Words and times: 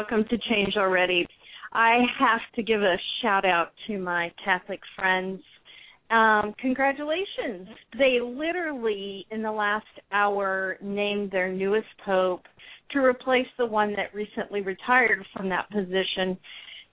Welcome 0.00 0.24
to 0.30 0.38
Change 0.48 0.76
Already. 0.78 1.26
I 1.74 1.98
have 2.18 2.40
to 2.54 2.62
give 2.62 2.80
a 2.80 2.96
shout 3.20 3.44
out 3.44 3.72
to 3.86 3.98
my 3.98 4.32
Catholic 4.42 4.80
friends. 4.96 5.42
Um, 6.10 6.54
congratulations. 6.58 7.68
They 7.98 8.18
literally, 8.22 9.26
in 9.30 9.42
the 9.42 9.52
last 9.52 9.84
hour, 10.10 10.78
named 10.80 11.30
their 11.30 11.52
newest 11.52 11.88
pope 12.06 12.40
to 12.92 13.00
replace 13.00 13.46
the 13.58 13.66
one 13.66 13.94
that 13.96 14.14
recently 14.14 14.62
retired 14.62 15.22
from 15.36 15.50
that 15.50 15.68
position. 15.70 16.38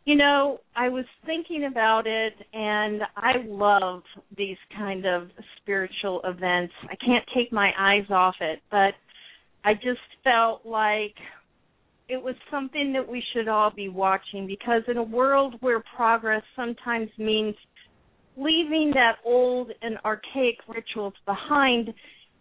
You 0.03 0.15
know, 0.15 0.59
I 0.75 0.89
was 0.89 1.05
thinking 1.25 1.69
about 1.71 2.07
it, 2.07 2.33
and 2.51 3.03
I 3.15 3.35
love 3.47 4.01
these 4.37 4.57
kind 4.75 5.05
of 5.05 5.29
spiritual 5.61 6.19
events. 6.25 6.73
I 6.83 6.95
can't 7.05 7.23
take 7.33 7.53
my 7.53 7.71
eyes 7.79 8.09
off 8.09 8.35
it, 8.41 8.59
but 8.69 8.95
I 9.63 9.75
just 9.75 10.01
felt 10.25 10.65
like 10.65 11.15
it 12.09 12.21
was 12.21 12.35
something 12.49 12.93
that 12.93 13.07
we 13.07 13.21
should 13.33 13.47
all 13.47 13.71
be 13.71 13.89
watching 13.89 14.47
because 14.47 14.81
in 14.87 14.97
a 14.97 15.03
world 15.03 15.55
where 15.59 15.83
progress 15.95 16.43
sometimes 16.55 17.09
means 17.17 17.55
leaving 18.37 18.91
that 18.93 19.17
old 19.25 19.71
and 19.81 19.97
archaic 20.05 20.55
rituals 20.67 21.13
behind, 21.25 21.93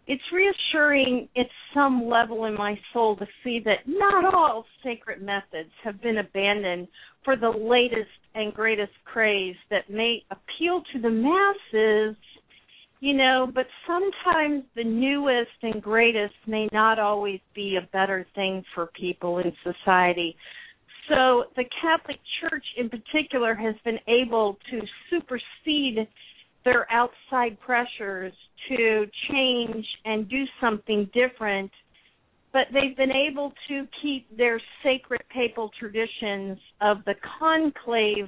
it's 0.05 0.23
reassuring 0.31 1.27
at 1.35 1.47
some 1.73 2.07
level 2.07 2.45
in 2.45 2.53
my 2.53 2.79
soul 2.93 3.17
to 3.17 3.25
see 3.43 3.59
that 3.65 3.79
not 3.85 4.33
all 4.33 4.65
sacred 4.83 5.21
methods 5.21 5.71
have 5.83 6.01
been 6.01 6.19
abandoned 6.19 6.87
for 7.25 7.35
the 7.35 7.49
latest 7.49 8.09
and 8.35 8.53
greatest 8.53 8.93
craze 9.03 9.55
that 9.69 9.89
may 9.89 10.23
appeal 10.31 10.81
to 10.93 11.01
the 11.01 11.09
masses 11.09 12.15
you 12.99 13.13
know, 13.13 13.49
but 13.53 13.67
sometimes 13.85 14.63
the 14.75 14.83
newest 14.83 15.51
and 15.61 15.81
greatest 15.81 16.33
may 16.47 16.67
not 16.71 16.99
always 16.99 17.39
be 17.53 17.77
a 17.77 17.87
better 17.91 18.25
thing 18.33 18.63
for 18.73 18.87
people 18.99 19.39
in 19.39 19.51
society. 19.63 20.35
So 21.09 21.45
the 21.55 21.63
Catholic 21.81 22.19
Church 22.41 22.65
in 22.75 22.89
particular 22.89 23.55
has 23.55 23.75
been 23.85 23.99
able 24.07 24.57
to 24.71 24.81
supersede 25.09 26.07
their 26.65 26.91
outside 26.91 27.57
pressures 27.61 28.33
to 28.67 29.05
change 29.29 29.85
and 30.03 30.27
do 30.27 30.43
something 30.59 31.09
different, 31.13 31.71
but 32.51 32.63
they've 32.73 32.97
been 32.97 33.11
able 33.11 33.53
to 33.69 33.85
keep 34.01 34.25
their 34.35 34.59
sacred 34.83 35.21
papal 35.33 35.71
traditions 35.79 36.57
of 36.81 36.97
the 37.05 37.13
conclave 37.39 38.27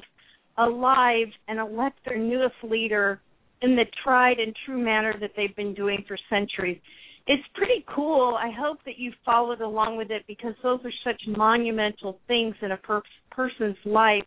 alive 0.58 1.28
and 1.48 1.60
elect 1.60 1.98
their 2.06 2.18
newest 2.18 2.56
leader 2.64 3.20
in 3.62 3.76
the 3.76 3.86
tried 4.04 4.40
and 4.40 4.56
true 4.66 4.82
manner 4.84 5.14
that 5.20 5.32
they've 5.36 5.56
been 5.56 5.74
doing 5.74 6.04
for 6.08 6.18
centuries. 6.30 6.80
It's 7.28 7.44
pretty 7.54 7.86
cool. 7.94 8.38
I 8.40 8.52
hope 8.58 8.80
that 8.86 8.98
you 8.98 9.12
followed 9.26 9.62
along 9.62 9.98
with 9.98 10.10
it 10.10 10.24
because 10.28 10.54
those 10.64 10.80
are 10.84 10.94
such 11.04 11.22
monumental 11.28 12.20
things 12.28 12.56
in 12.62 12.72
a 12.72 12.78
per- 12.78 13.04
person's 13.32 13.78
life. 13.86 14.24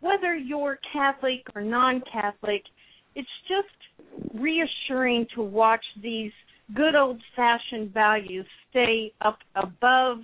Whether 0.00 0.34
you're 0.34 0.78
Catholic 0.92 1.46
or 1.54 1.62
non 1.62 2.02
Catholic, 2.12 2.62
it's 3.14 3.28
just 3.46 4.34
reassuring 4.34 5.26
to 5.34 5.42
watch 5.42 5.84
these 6.02 6.32
good 6.74 6.94
old 6.94 7.20
fashioned 7.36 7.92
values 7.92 8.46
stay 8.70 9.12
up 9.20 9.38
above 9.56 10.18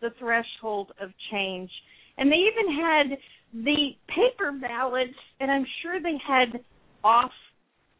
the 0.00 0.10
threshold 0.18 0.92
of 1.00 1.10
change. 1.30 1.70
And 2.18 2.30
they 2.30 2.36
even 2.36 2.76
had 2.76 3.18
the 3.64 3.90
paper 4.08 4.52
ballots, 4.52 5.14
and 5.40 5.50
I'm 5.50 5.66
sure 5.82 6.00
they 6.00 6.18
had 6.26 6.60
off 7.02 7.30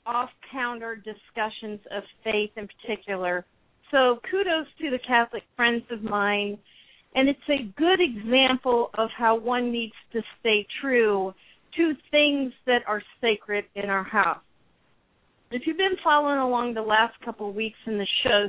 off 0.07 0.31
counter 0.51 0.97
discussions 0.97 1.81
of 1.91 2.03
faith 2.25 2.51
in 2.57 2.69
particular. 2.69 3.45
So 3.91 4.19
kudos 4.31 4.67
to 4.81 4.91
the 4.91 4.99
Catholic 5.07 5.43
friends 5.57 5.85
of 5.91 6.03
mine. 6.03 6.59
And 7.15 7.29
it's 7.29 7.39
a 7.49 7.71
good 7.77 8.01
example 8.01 8.91
of 8.97 9.11
how 9.17 9.37
one 9.37 9.71
needs 9.71 9.93
to 10.13 10.23
stay 10.41 10.67
true 10.81 11.35
to 11.77 11.93
things 12.11 12.53
that 12.67 12.81
are 12.87 13.03
sacred 13.21 13.65
in 13.75 13.91
our 13.91 14.05
house. 14.05 14.41
If 15.51 15.63
you've 15.67 15.77
been 15.77 15.97
following 16.03 16.39
along 16.39 16.73
the 16.73 16.81
last 16.81 17.15
couple 17.23 17.51
of 17.51 17.55
weeks 17.55 17.77
in 17.87 17.99
the 17.99 18.07
show, 18.25 18.49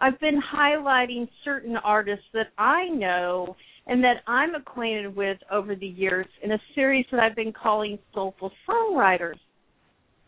I've 0.00 0.18
been 0.18 0.40
highlighting 0.42 1.28
certain 1.44 1.76
artists 1.76 2.24
that 2.32 2.48
I 2.58 2.88
know 2.88 3.54
and 3.86 4.02
that 4.02 4.22
I'm 4.26 4.56
acquainted 4.56 5.14
with 5.14 5.38
over 5.52 5.76
the 5.76 5.86
years 5.86 6.26
in 6.42 6.50
a 6.52 6.58
series 6.74 7.06
that 7.12 7.20
I've 7.20 7.36
been 7.36 7.52
calling 7.52 7.98
Soulful 8.12 8.50
Songwriters 8.68 9.38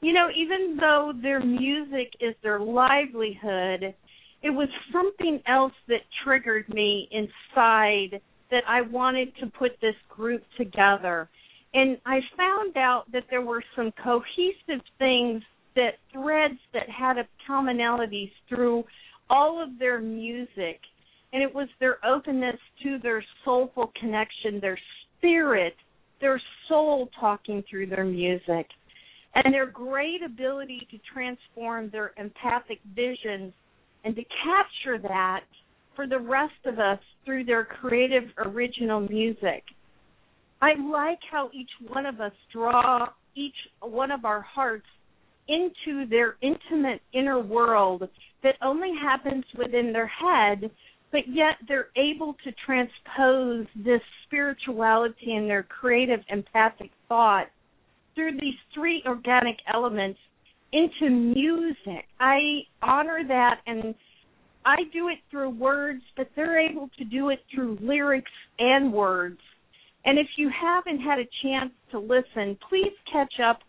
you 0.06 0.12
know, 0.12 0.28
even 0.36 0.76
though 0.76 1.12
their 1.20 1.44
music 1.44 2.12
is 2.20 2.36
their 2.40 2.60
livelihood, 2.60 3.92
it 4.40 4.50
was 4.50 4.68
something 4.92 5.42
else 5.48 5.72
that 5.88 6.02
triggered 6.22 6.68
me 6.68 7.08
inside 7.10 8.20
that 8.52 8.62
I 8.68 8.82
wanted 8.82 9.32
to 9.40 9.48
put 9.48 9.72
this 9.82 9.96
group 10.08 10.44
together. 10.56 11.28
And 11.74 11.98
I 12.06 12.20
found 12.36 12.76
out 12.76 13.10
that 13.12 13.24
there 13.30 13.42
were 13.42 13.64
some 13.74 13.90
cohesive 14.00 14.84
things 15.00 15.42
that 15.74 15.94
threads 16.12 16.60
that 16.72 16.88
had 16.88 17.18
a 17.18 17.26
commonalities 17.50 18.30
through 18.48 18.84
all 19.28 19.60
of 19.60 19.76
their 19.76 20.00
music. 20.00 20.78
And 21.32 21.42
it 21.42 21.52
was 21.52 21.66
their 21.80 21.98
openness 22.06 22.60
to 22.84 23.00
their 23.02 23.24
soulful 23.44 23.90
connection, 23.98 24.60
their 24.60 24.78
spirit, 25.18 25.74
their 26.20 26.40
soul 26.68 27.08
talking 27.18 27.64
through 27.68 27.88
their 27.88 28.04
music 28.04 28.68
and 29.44 29.52
their 29.52 29.66
great 29.66 30.22
ability 30.24 30.86
to 30.91 30.98
transform 31.12 31.91
their 31.91 32.12
empathic 32.16 32.78
visions 32.94 33.52
and 34.04 34.16
to 34.16 34.22
capture 34.44 34.98
that 34.98 35.41
for 35.94 36.06
the 36.06 36.19
rest 36.19 36.54
of 36.64 36.78
us 36.78 36.98
through 37.24 37.44
their 37.44 37.64
creative 37.64 38.24
original 38.38 39.00
music. 39.00 39.62
I 40.62 40.74
like 40.91 41.19
how 41.30 41.50
each 41.52 41.70
one 41.88 42.06
of 42.06 42.20
us 42.20 42.32
draw 42.52 43.08
each 43.34 43.54
one 43.80 44.10
of 44.10 44.24
our 44.24 44.41
hearts 44.41 44.86
into 45.48 46.06
their 46.08 46.36
intimate 46.41 47.03
inner 47.12 47.41
world 47.41 48.08
that 48.42 48.54
only 48.62 48.92
happens 49.00 49.44
within 49.56 49.92
their 49.92 50.06
head, 50.06 50.70
but 51.12 51.28
yet 51.28 51.56
they're 51.68 51.88
able 51.97 52.34
to 52.44 52.53
transpose 52.64 53.66
this 53.76 54.00
spirituality 54.26 55.34
and 55.34 55.48
their 55.48 55.62
creative 55.62 56.20
empathic 56.30 56.91
thought 57.08 57.48
through 58.16 58.32
these 58.32 58.59
three 58.75 59.03
organic 59.06 59.56
elements 59.72 60.19
into 60.72 61.09
music. 61.10 62.06
I 62.19 62.62
honor 62.82 63.21
that 63.28 63.60
and 63.69 63.94
I 64.65 64.78
do 64.93 65.09
it 65.09 65.19
through 65.31 65.50
words, 65.50 66.03
but 66.16 66.28
they're 66.34 66.59
able 66.59 66.91
to 66.99 67.04
do 67.04 67.28
it 67.28 67.38
through 67.54 67.78
lyrics 67.81 68.32
and 68.59 68.93
words. 68.93 69.38
And 70.04 70.19
if 70.19 70.27
you 70.37 70.50
haven't 70.50 71.00
had 71.00 71.21
a 71.21 71.28
chance 71.43 71.72
to 71.93 72.00
listen, 72.00 72.59
please 72.69 72.93
catch 73.12 73.34
up 73.44 73.60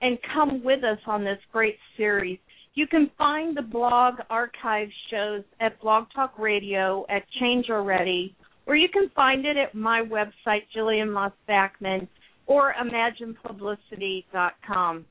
and 0.00 0.18
come 0.34 0.64
with 0.64 0.82
us 0.82 0.98
on 1.06 1.24
this 1.24 1.38
great 1.52 1.76
series. 1.96 2.38
You 2.74 2.86
can 2.86 3.10
find 3.16 3.56
the 3.56 3.62
blog 3.62 4.14
archive 4.28 4.88
shows 5.10 5.42
at 5.60 5.80
Blog 5.80 6.04
Talk 6.14 6.38
Radio 6.38 7.04
at 7.08 7.22
Change 7.40 7.66
Already, 7.70 8.34
or 8.66 8.76
you 8.76 8.88
can 8.88 9.10
find 9.14 9.46
it 9.46 9.56
at 9.56 9.74
my 9.74 10.02
website, 10.02 10.62
Jillian 10.74 11.12
Moss 11.12 11.32
Backman 11.48 12.08
or 12.46 12.74
imaginepublicity.com. 12.74 15.06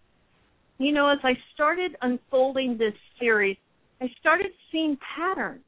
You 0.77 0.91
know, 0.91 1.09
as 1.09 1.19
I 1.23 1.37
started 1.53 1.95
unfolding 2.01 2.77
this 2.77 2.93
series, 3.19 3.57
I 4.01 4.09
started 4.19 4.51
seeing 4.71 4.97
patterns, 5.15 5.63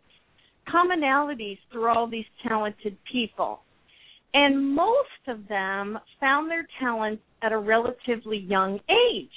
commonalities 0.67 1.59
through 1.71 1.87
all 1.87 2.07
these 2.07 2.25
talented 2.47 2.97
people. 3.09 3.61
And 4.33 4.75
most 4.75 5.27
of 5.27 5.47
them 5.47 5.97
found 6.19 6.51
their 6.51 6.67
talents 6.79 7.23
at 7.41 7.53
a 7.53 7.57
relatively 7.57 8.37
young 8.37 8.79
age. 8.89 9.31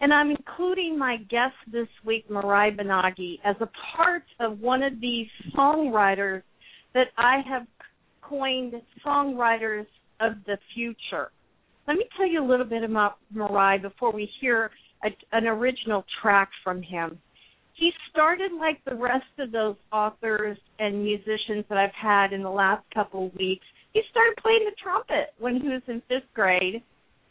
And 0.00 0.12
I'm 0.12 0.30
including 0.30 0.98
my 0.98 1.16
guest 1.28 1.54
this 1.70 1.88
week, 2.04 2.28
Marai 2.30 2.70
Binagi, 2.70 3.38
as 3.44 3.56
a 3.60 3.68
part 3.96 4.24
of 4.40 4.60
one 4.60 4.82
of 4.82 5.00
these 5.00 5.26
songwriters 5.56 6.42
that 6.94 7.08
I 7.16 7.40
have 7.48 7.66
coined 8.20 8.74
songwriters 9.04 9.86
of 10.20 10.34
the 10.46 10.58
future. 10.74 11.30
Let 11.86 11.96
me 11.96 12.04
tell 12.16 12.28
you 12.28 12.44
a 12.44 12.48
little 12.48 12.66
bit 12.66 12.84
about 12.84 13.16
Marai 13.32 13.78
before 13.78 14.12
we 14.12 14.30
hear 14.40 14.70
a, 15.04 15.08
an 15.32 15.46
original 15.46 16.04
track 16.20 16.50
from 16.62 16.82
him. 16.82 17.18
He 17.74 17.90
started 18.10 18.52
like 18.52 18.84
the 18.84 18.94
rest 18.94 19.24
of 19.38 19.50
those 19.50 19.76
authors 19.92 20.58
and 20.78 21.02
musicians 21.02 21.64
that 21.68 21.78
I've 21.78 21.94
had 22.00 22.32
in 22.32 22.42
the 22.42 22.50
last 22.50 22.84
couple 22.94 23.26
of 23.26 23.34
weeks. 23.34 23.64
He 23.92 24.02
started 24.10 24.36
playing 24.40 24.64
the 24.64 24.76
trumpet 24.80 25.34
when 25.38 25.60
he 25.60 25.68
was 25.68 25.82
in 25.88 26.00
fifth 26.08 26.32
grade, 26.34 26.82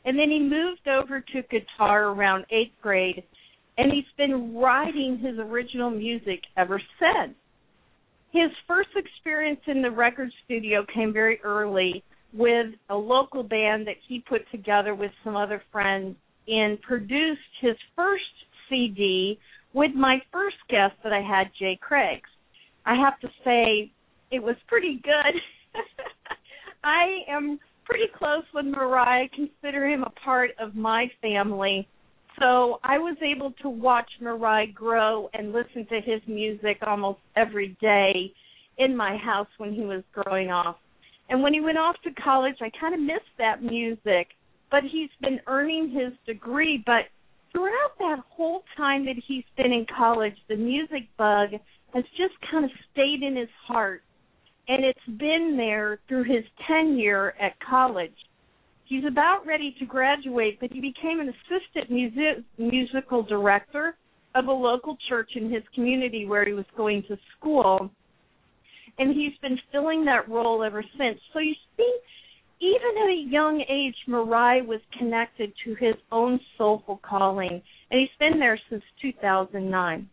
and 0.03 0.19
then 0.19 0.29
he 0.29 0.39
moved 0.39 0.87
over 0.87 1.21
to 1.21 1.41
guitar 1.43 2.09
around 2.09 2.45
eighth 2.51 2.73
grade, 2.81 3.23
and 3.77 3.91
he's 3.91 4.03
been 4.17 4.55
writing 4.55 5.17
his 5.17 5.37
original 5.39 5.89
music 5.89 6.41
ever 6.57 6.81
since. 6.99 7.35
His 8.33 8.51
first 8.67 8.89
experience 8.95 9.61
in 9.67 9.81
the 9.81 9.91
record 9.91 10.29
studio 10.45 10.85
came 10.93 11.13
very 11.13 11.39
early 11.41 12.03
with 12.33 12.67
a 12.89 12.95
local 12.95 13.43
band 13.43 13.87
that 13.87 13.97
he 14.07 14.23
put 14.27 14.49
together 14.51 14.95
with 14.95 15.11
some 15.23 15.35
other 15.35 15.61
friends 15.71 16.15
and 16.47 16.81
produced 16.81 17.41
his 17.61 17.75
first 17.95 18.23
CD 18.69 19.37
with 19.73 19.91
my 19.95 20.19
first 20.31 20.57
guest 20.69 20.93
that 21.03 21.13
I 21.13 21.21
had, 21.21 21.51
Jay 21.57 21.77
Craigs. 21.81 22.29
I 22.85 22.95
have 22.95 23.19
to 23.19 23.27
say, 23.43 23.91
it 24.31 24.41
was 24.41 24.55
pretty 24.67 25.01
good. 25.03 25.41
I 26.83 27.19
am 27.27 27.59
pretty 27.85 28.07
close 28.17 28.43
with 28.53 28.65
Marai, 28.65 29.29
consider 29.35 29.87
him 29.87 30.03
a 30.03 30.09
part 30.23 30.51
of 30.59 30.75
my 30.75 31.07
family. 31.21 31.87
So 32.39 32.79
I 32.83 32.97
was 32.97 33.17
able 33.21 33.53
to 33.61 33.69
watch 33.69 34.09
Marai 34.21 34.67
grow 34.67 35.29
and 35.33 35.51
listen 35.51 35.85
to 35.87 36.01
his 36.01 36.21
music 36.27 36.77
almost 36.85 37.19
every 37.35 37.77
day 37.81 38.33
in 38.77 38.95
my 38.95 39.17
house 39.17 39.47
when 39.57 39.73
he 39.73 39.81
was 39.81 40.03
growing 40.13 40.49
off. 40.49 40.77
And 41.31 41.41
when 41.41 41.53
he 41.53 41.61
went 41.61 41.77
off 41.77 41.95
to 42.03 42.11
college, 42.21 42.57
I 42.61 42.69
kind 42.77 42.93
of 42.93 42.99
missed 42.99 43.33
that 43.37 43.63
music. 43.63 44.27
But 44.69 44.83
he's 44.83 45.09
been 45.21 45.39
earning 45.47 45.89
his 45.89 46.11
degree. 46.27 46.83
But 46.85 47.05
throughout 47.53 47.97
that 47.99 48.17
whole 48.29 48.63
time 48.75 49.05
that 49.05 49.15
he's 49.27 49.45
been 49.55 49.71
in 49.71 49.85
college, 49.97 50.35
the 50.49 50.57
music 50.57 51.07
bug 51.17 51.51
has 51.93 52.03
just 52.17 52.33
kind 52.51 52.65
of 52.65 52.71
stayed 52.91 53.23
in 53.23 53.37
his 53.37 53.49
heart. 53.65 54.03
And 54.67 54.83
it's 54.83 55.17
been 55.17 55.55
there 55.57 55.99
through 56.09 56.25
his 56.25 56.43
tenure 56.67 57.33
at 57.41 57.53
college. 57.61 58.11
He's 58.85 59.05
about 59.05 59.45
ready 59.45 59.73
to 59.79 59.85
graduate, 59.85 60.59
but 60.59 60.69
he 60.71 60.81
became 60.81 61.21
an 61.21 61.29
assistant 61.29 61.89
music, 61.89 62.43
musical 62.57 63.23
director 63.23 63.95
of 64.35 64.47
a 64.47 64.51
local 64.51 64.97
church 65.07 65.31
in 65.35 65.49
his 65.49 65.63
community 65.73 66.25
where 66.25 66.45
he 66.45 66.51
was 66.51 66.65
going 66.75 67.03
to 67.03 67.17
school 67.37 67.89
and 68.97 69.15
he's 69.15 69.37
been 69.41 69.57
filling 69.71 70.05
that 70.05 70.29
role 70.29 70.63
ever 70.63 70.83
since. 70.97 71.19
So 71.33 71.39
you 71.39 71.53
see, 71.77 71.97
even 72.61 73.03
at 73.03 73.09
a 73.09 73.25
young 73.27 73.63
age, 73.69 73.95
Marai 74.07 74.61
was 74.61 74.81
connected 74.97 75.51
to 75.65 75.75
his 75.75 75.95
own 76.11 76.39
soulful 76.57 76.99
calling, 77.03 77.61
and 77.89 77.99
he's 77.99 78.09
been 78.19 78.39
there 78.39 78.59
since 78.69 78.83
2009. 79.01 80.09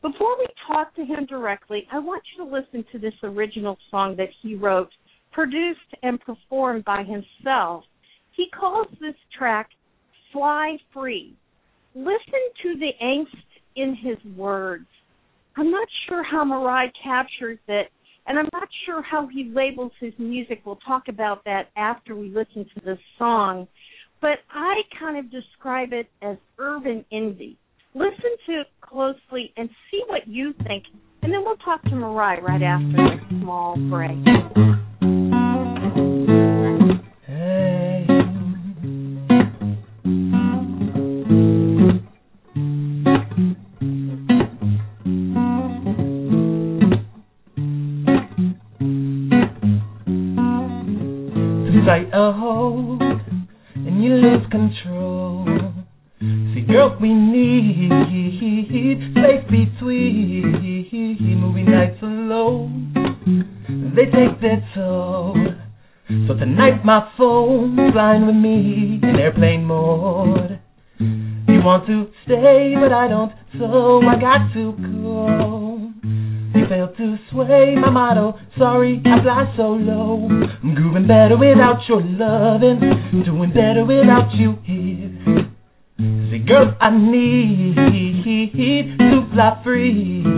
Before 0.00 0.36
we 0.38 0.46
talk 0.66 0.94
to 0.96 1.04
him 1.04 1.26
directly, 1.26 1.86
I 1.92 1.98
want 1.98 2.22
you 2.36 2.44
to 2.44 2.50
listen 2.50 2.84
to 2.92 2.98
this 2.98 3.14
original 3.22 3.78
song 3.90 4.16
that 4.16 4.28
he 4.42 4.54
wrote, 4.54 4.90
produced 5.32 5.80
and 6.02 6.20
performed 6.20 6.84
by 6.84 7.04
himself. 7.04 7.84
He 8.36 8.46
calls 8.50 8.88
this 9.00 9.14
track 9.36 9.70
Fly 10.32 10.76
Free. 10.92 11.36
Listen 11.94 12.42
to 12.62 12.74
the 12.78 12.90
angst 13.02 13.44
in 13.76 13.94
his 13.94 14.18
words. 14.36 14.86
I'm 15.56 15.70
not 15.70 15.88
sure 16.08 16.22
how 16.22 16.44
Marai 16.44 16.92
captures 17.02 17.58
it, 17.68 17.90
and 18.26 18.38
I'm 18.38 18.48
not 18.52 18.68
sure 18.86 19.02
how 19.02 19.26
he 19.26 19.50
labels 19.54 19.92
his 20.00 20.12
music. 20.18 20.62
We'll 20.64 20.78
talk 20.86 21.08
about 21.08 21.44
that 21.44 21.70
after 21.76 22.14
we 22.14 22.28
listen 22.28 22.66
to 22.74 22.84
this 22.84 22.98
song. 23.18 23.66
But 24.20 24.38
I 24.50 24.82
kind 25.00 25.18
of 25.18 25.30
describe 25.30 25.92
it 25.92 26.06
as 26.22 26.36
urban 26.58 27.04
indie. 27.12 27.56
Listen 27.94 28.36
to 28.46 28.60
it 28.60 28.66
closely 28.80 29.52
and 29.56 29.68
see 29.90 30.00
what 30.06 30.28
you 30.28 30.54
think. 30.64 30.84
And 31.22 31.32
then 31.32 31.42
we'll 31.44 31.56
talk 31.56 31.82
to 31.84 31.94
Marai 31.94 32.40
right 32.40 32.62
after 32.62 33.16
this 33.16 33.40
small 33.40 33.76
break. 33.90 34.18
Free. 89.64 90.31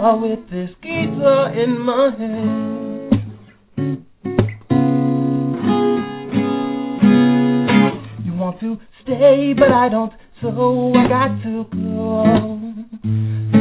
Far 0.00 0.16
with 0.16 0.38
this 0.50 0.70
guitar 0.82 1.52
in 1.52 1.78
my 1.78 2.10
hand. 2.16 3.10
You 8.24 8.32
want 8.34 8.60
to 8.60 8.78
stay, 9.02 9.52
but 9.54 9.70
I 9.70 9.88
don't, 9.90 10.12
so 10.40 10.92
I 10.94 11.08
got 11.08 11.42
to 11.42 11.66
go. 11.70 12.58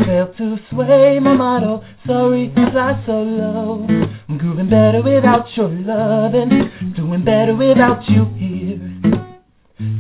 Failed 0.06 0.38
to 0.38 0.58
sway 0.72 1.20
my 1.22 1.36
motto, 1.36 1.84
sorry, 2.08 2.52
fly 2.54 3.04
so 3.06 3.12
low. 3.12 3.88
I'm 4.30 4.38
grooving 4.38 4.70
better 4.70 5.02
without 5.04 5.46
your 5.58 5.70
loving, 5.70 6.94
doing 6.96 7.26
better 7.26 7.54
without 7.56 8.04
you 8.08 8.26
here. 8.38 8.80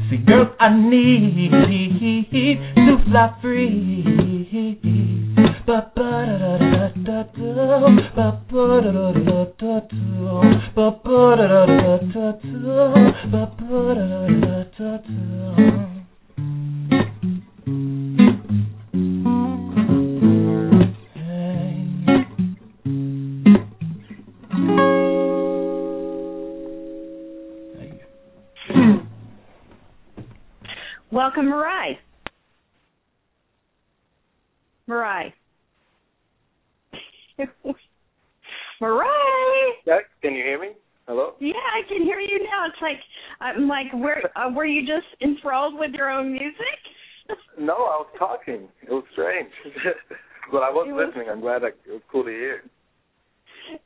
See, 0.09 0.17
girl, 0.25 0.55
I 0.59 0.69
need 0.73 1.51
to 2.75 2.97
fly 3.09 3.37
free. 3.41 4.18
Welcome, 31.11 31.49
Marai. 31.49 31.99
Marai. 34.87 35.31
Marai. 38.81 39.73
Yeah, 39.85 39.99
can 40.21 40.33
you 40.33 40.43
hear 40.43 40.59
me? 40.59 40.69
Hello. 41.07 41.33
Yeah, 41.39 41.53
I 41.53 41.87
can 41.87 42.03
hear 42.03 42.19
you 42.19 42.39
now. 42.39 42.67
It's 42.67 42.81
like 42.81 42.99
I'm 43.41 43.67
like, 43.67 43.91
were 43.93 44.21
uh, 44.35 44.51
were 44.51 44.65
you 44.65 44.81
just 44.81 45.07
enthralled 45.21 45.73
with 45.77 45.91
your 45.93 46.09
own 46.09 46.31
music? 46.31 46.79
no, 47.59 47.73
I 47.73 48.03
was 48.03 48.07
talking. 48.17 48.67
It 48.83 48.91
was 48.91 49.03
strange, 49.13 49.49
but 50.51 50.59
I 50.59 50.69
was, 50.69 50.87
was 50.87 51.07
listening. 51.07 51.29
I'm 51.31 51.41
glad 51.41 51.63
I, 51.63 51.67
it 51.67 51.77
was 51.87 52.01
cool 52.11 52.23
to 52.23 52.29
hear. 52.29 52.63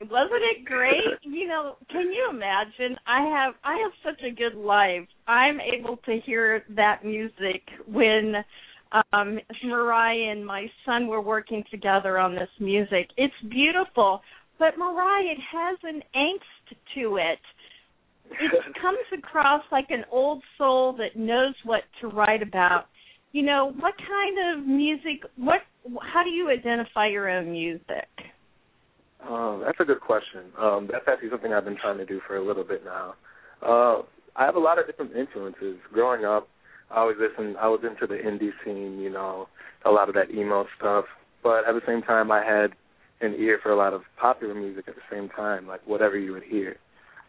Wasn't 0.02 0.44
it 0.58 0.66
great? 0.66 1.20
you 1.24 1.48
know, 1.48 1.76
can 1.90 2.12
you 2.12 2.28
imagine? 2.30 2.98
I 3.08 3.22
have 3.22 3.54
I 3.64 3.78
have 3.84 3.92
such 4.04 4.24
a 4.24 4.32
good 4.32 4.56
life. 4.56 5.08
I'm 5.28 5.60
able 5.60 5.98
to 6.06 6.20
hear 6.26 6.64
that 6.76 7.06
music 7.06 7.64
when 7.88 8.36
um 9.12 9.40
Marai 9.64 10.30
and 10.30 10.46
my 10.46 10.68
son 10.86 11.08
were 11.08 11.22
working 11.22 11.64
together 11.72 12.18
on 12.18 12.34
this 12.36 12.50
music. 12.60 13.10
It's 13.18 13.34
beautiful, 13.50 14.22
but 14.60 14.78
Marai 14.78 15.26
it 15.26 15.40
has 15.52 15.78
an 15.84 16.02
angst 16.16 16.78
to 16.96 17.18
it. 17.18 17.40
It 18.32 18.52
comes 18.82 19.00
across 19.18 19.64
like 19.72 19.88
an 19.90 20.06
old 20.12 20.44
soul 20.58 20.96
that 20.98 21.20
knows 21.20 21.56
what 21.64 21.82
to 22.02 22.08
write 22.08 22.42
about. 22.42 22.86
You 23.32 23.44
know, 23.44 23.74
what 23.80 23.94
kind 23.98 24.60
of 24.60 24.68
music 24.68 25.24
what 25.38 25.62
how 26.14 26.24
do 26.24 26.30
you 26.30 26.50
identify 26.50 27.08
your 27.08 27.30
own 27.30 27.52
music? 27.52 28.08
Um, 29.28 29.64
that's 29.66 29.80
a 29.80 29.86
good 29.86 30.02
question. 30.02 30.52
Um, 30.60 30.90
that's 30.92 31.06
actually 31.08 31.30
something 31.30 31.54
I've 31.54 31.66
been 31.66 31.78
trying 31.78 31.98
to 31.98 32.06
do 32.06 32.20
for 32.28 32.38
a 32.38 32.46
little 32.46 32.64
bit 32.64 32.84
now. 32.84 33.16
Uh, 33.62 34.02
I 34.36 34.46
have 34.46 34.56
a 34.56 34.60
lot 34.60 34.80
of 34.80 34.88
different 34.88 35.16
influences. 35.16 35.78
Growing 35.94 36.26
up, 36.26 36.48
I 36.94 37.00
always 37.00 37.18
listened. 37.20 37.58
I 37.58 37.68
was 37.68 37.82
into 37.84 38.06
the 38.06 38.22
indie 38.22 38.52
scene, 38.64 39.00
you 39.00 39.10
know, 39.10 39.48
a 39.86 39.90
lot 39.90 40.10
of 40.10 40.16
that 40.16 40.32
emo 40.32 40.66
stuff. 40.78 41.06
But 41.42 41.68
at 41.68 41.74
the 41.74 41.82
same 41.86 42.02
time, 42.02 42.32
I 42.32 42.44
had 42.44 42.72
an 43.22 43.36
ear 43.40 43.60
for 43.62 43.72
a 43.72 43.76
lot 43.76 43.94
of 43.94 44.02
popular 44.20 44.54
music 44.54 44.86
at 44.88 44.96
the 44.96 45.02
same 45.12 45.30
time, 45.30 45.68
like 45.68 45.86
whatever 45.88 46.18
you 46.18 46.34
would 46.34 46.44
hear. 46.44 46.78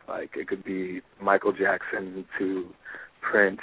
Like 0.06 0.30
it 0.36 0.48
could 0.48 0.64
be 0.64 1.00
Michael 1.22 1.52
Jackson 1.52 2.26
to 2.38 2.68
Prince 3.22 3.60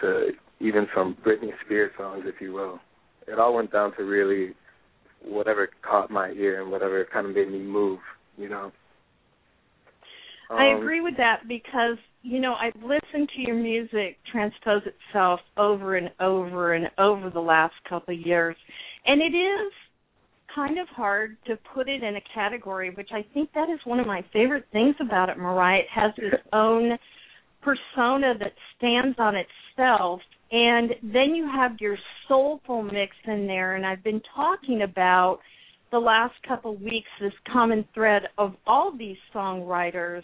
to 0.00 0.30
even 0.60 0.88
some 0.94 1.16
Britney 1.24 1.52
Spears 1.64 1.92
songs, 1.96 2.24
if 2.26 2.40
you 2.40 2.52
will. 2.52 2.80
It 3.28 3.38
all 3.38 3.54
went 3.54 3.72
down 3.72 3.94
to 3.96 4.02
really 4.02 4.54
whatever 5.24 5.68
caught 5.82 6.10
my 6.10 6.30
ear 6.30 6.60
and 6.60 6.72
whatever 6.72 7.06
kind 7.12 7.26
of 7.26 7.34
made 7.34 7.50
me 7.50 7.60
move, 7.60 8.00
you 8.36 8.48
know. 8.48 8.72
Um, 10.52 10.58
I 10.58 10.76
agree 10.76 11.00
with 11.00 11.16
that 11.16 11.48
because 11.48 11.98
you 12.22 12.40
know 12.40 12.54
I've 12.54 12.80
listened 12.82 13.28
to 13.36 13.42
your 13.42 13.56
music 13.56 14.18
transpose 14.30 14.82
itself 14.86 15.40
over 15.56 15.96
and 15.96 16.10
over 16.20 16.74
and 16.74 16.88
over 16.98 17.30
the 17.30 17.40
last 17.40 17.74
couple 17.88 18.14
of 18.14 18.20
years, 18.20 18.56
and 19.06 19.20
it 19.20 19.36
is 19.36 19.72
kind 20.54 20.78
of 20.78 20.86
hard 20.88 21.36
to 21.46 21.56
put 21.74 21.88
it 21.88 22.02
in 22.02 22.16
a 22.16 22.20
category, 22.34 22.90
which 22.90 23.08
I 23.12 23.24
think 23.32 23.50
that 23.54 23.70
is 23.70 23.80
one 23.84 24.00
of 24.00 24.06
my 24.06 24.24
favorite 24.32 24.66
things 24.72 24.94
about 25.00 25.28
it. 25.28 25.38
Marai. 25.38 25.80
It 25.80 25.86
has 25.94 26.12
its 26.16 26.42
own 26.52 26.98
persona 27.62 28.34
that 28.38 28.52
stands 28.76 29.16
on 29.18 29.34
itself. 29.36 30.20
And 30.50 30.90
then 31.02 31.34
you 31.34 31.46
have 31.46 31.72
your 31.80 31.96
soulful 32.28 32.82
mix 32.82 33.16
in 33.26 33.46
there, 33.46 33.76
and 33.76 33.86
I've 33.86 34.04
been 34.04 34.20
talking 34.36 34.82
about 34.82 35.38
the 35.92 35.98
last 35.98 36.34
couple 36.48 36.74
weeks 36.76 37.08
this 37.20 37.32
common 37.52 37.84
thread 37.94 38.22
of 38.38 38.54
all 38.66 38.92
these 38.96 39.18
songwriters 39.32 40.22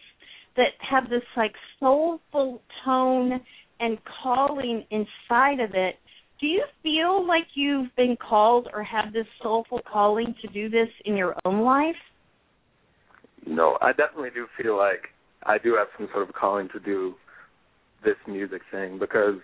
that 0.57 0.73
have 0.91 1.09
this 1.11 1.23
like 1.37 1.53
soulful 1.79 2.61
tone 2.85 3.41
and 3.79 3.99
calling 4.23 4.85
inside 4.91 5.61
of 5.61 5.71
it. 5.75 5.97
Do 6.41 6.47
you 6.47 6.65
feel 6.83 7.27
like 7.27 7.45
you've 7.55 7.95
been 7.97 8.17
called 8.17 8.69
or 8.73 8.83
have 8.83 9.13
this 9.13 9.27
soulful 9.43 9.81
calling 9.91 10.35
to 10.43 10.49
do 10.49 10.69
this 10.69 10.89
in 11.05 11.17
your 11.17 11.37
own 11.45 11.61
life? 11.61 11.97
No, 13.47 13.79
I 13.81 13.93
definitely 13.93 14.31
do 14.35 14.47
feel 14.61 14.77
like 14.77 15.09
I 15.45 15.59
do 15.59 15.75
have 15.77 15.89
some 15.97 16.09
sort 16.13 16.29
of 16.29 16.35
calling 16.35 16.69
to 16.73 16.81
do 16.81 17.15
this 18.05 18.17
music 18.27 18.63
thing 18.71 18.99
because 18.99 19.35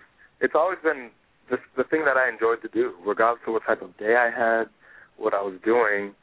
it's 0.41 0.53
always 0.55 0.79
been 0.83 1.11
the, 1.49 1.57
the 1.77 1.83
thing 1.83 2.03
that 2.05 2.17
I 2.17 2.29
enjoyed 2.29 2.61
to 2.63 2.67
do, 2.67 2.93
regardless 3.05 3.43
of 3.47 3.53
what 3.53 3.63
type 3.65 3.81
of 3.81 3.95
day 3.97 4.15
I 4.15 4.31
had, 4.31 4.65
what 5.17 5.33
I 5.33 5.41
was 5.41 5.55
doing. 5.63 6.13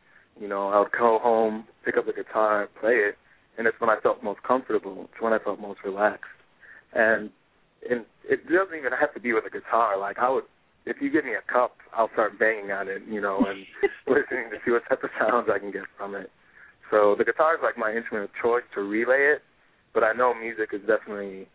You 0.41 0.49
know, 0.49 0.69
I 0.69 0.79
would 0.79 0.93
go 0.93 1.19
home, 1.23 1.65
pick 1.85 1.97
up 1.97 2.07
the 2.07 2.13
guitar, 2.13 2.69
play 2.81 2.95
it, 2.95 3.17
and 3.59 3.67
it's 3.67 3.79
when 3.81 3.91
I 3.91 4.01
felt 4.03 4.23
most 4.23 4.43
comfortable. 4.43 5.09
It's 5.13 5.21
when 5.21 5.33
I 5.33 5.39
felt 5.39 5.61
most 5.61 5.81
relaxed. 5.85 6.31
And 6.95 7.31
and 7.89 8.05
it 8.25 8.47
doesn't 8.49 8.79
even 8.79 8.93
have 8.99 9.13
to 9.15 9.21
be 9.21 9.33
with 9.33 9.45
a 9.47 9.51
guitar. 9.51 9.99
Like 9.99 10.19
I 10.19 10.31
would, 10.31 10.45
if 10.87 10.97
you 11.01 11.11
give 11.11 11.25
me 11.25 11.33
a 11.33 11.53
cup, 11.53 11.77
I'll 11.93 12.11
start 12.13 12.39
banging 12.39 12.71
on 12.71 12.89
it, 12.89 13.03
you 13.09 13.21
know, 13.21 13.45
and 13.45 13.67
listening 14.07 14.51
to 14.51 14.59
see 14.65 14.71
what 14.71 14.83
type 14.89 15.03
of 15.03 15.11
sounds 15.19 15.49
I 15.53 15.59
can 15.59 15.73
get 15.73 15.91
from 15.99 16.15
it. 16.15 16.31
So 16.91 17.15
the 17.17 17.25
guitar 17.25 17.55
is 17.55 17.61
like 17.63 17.77
my 17.77 17.93
instrument 17.93 18.31
of 18.31 18.43
choice 18.43 18.65
to 18.75 18.83
relay 18.83 19.35
it, 19.35 19.43
but 19.93 20.05
I 20.05 20.13
know 20.13 20.35
music 20.35 20.71
is 20.73 20.81
definitely 20.87 21.49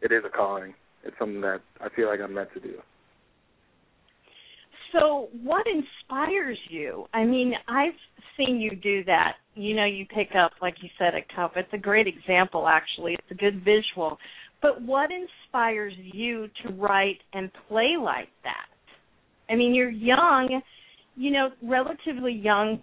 it 0.00 0.12
is 0.12 0.24
a 0.24 0.30
calling 0.30 0.74
it's 1.04 1.16
something 1.18 1.42
that 1.42 1.60
I 1.80 1.88
feel 1.94 2.08
like 2.08 2.20
I'm 2.20 2.34
meant 2.34 2.52
to 2.54 2.60
do. 2.60 2.80
So, 4.94 5.28
what 5.42 5.66
inspires 5.66 6.58
you? 6.70 7.06
I 7.12 7.24
mean, 7.24 7.52
I've 7.68 7.98
seen 8.36 8.60
you 8.60 8.76
do 8.76 9.02
that. 9.04 9.32
You 9.54 9.74
know, 9.74 9.84
you 9.84 10.06
pick 10.06 10.28
up, 10.36 10.52
like 10.62 10.74
you 10.82 10.88
said, 10.98 11.14
a 11.14 11.34
cup. 11.34 11.52
It's 11.56 11.72
a 11.72 11.78
great 11.78 12.06
example, 12.06 12.68
actually. 12.68 13.14
It's 13.14 13.30
a 13.30 13.34
good 13.34 13.64
visual. 13.64 14.18
But 14.62 14.80
what 14.82 15.10
inspires 15.10 15.92
you 15.96 16.48
to 16.62 16.72
write 16.74 17.18
and 17.32 17.50
play 17.68 17.96
like 18.00 18.28
that? 18.44 18.66
I 19.52 19.56
mean, 19.56 19.74
you're 19.74 19.90
young, 19.90 20.62
you 21.16 21.32
know, 21.32 21.48
relatively 21.62 22.32
young, 22.32 22.80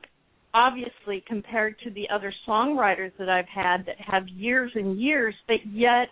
obviously, 0.54 1.24
compared 1.28 1.76
to 1.84 1.92
the 1.92 2.04
other 2.14 2.34
songwriters 2.48 3.12
that 3.20 3.30
I've 3.30 3.50
had 3.54 3.86
that 3.86 3.96
have 4.06 4.28
years 4.28 4.72
and 4.76 5.00
years, 5.00 5.34
but 5.48 5.58
yet 5.72 6.08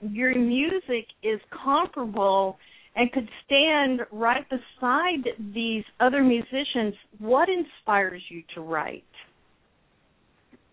your 0.00 0.36
music 0.36 1.06
is 1.22 1.40
comparable 1.64 2.58
and 2.96 3.10
could 3.12 3.28
stand 3.44 4.00
right 4.12 4.46
beside 4.48 5.24
these 5.54 5.84
other 6.00 6.22
musicians, 6.22 6.94
what 7.18 7.48
inspires 7.48 8.22
you 8.28 8.42
to 8.54 8.60
write? 8.60 9.04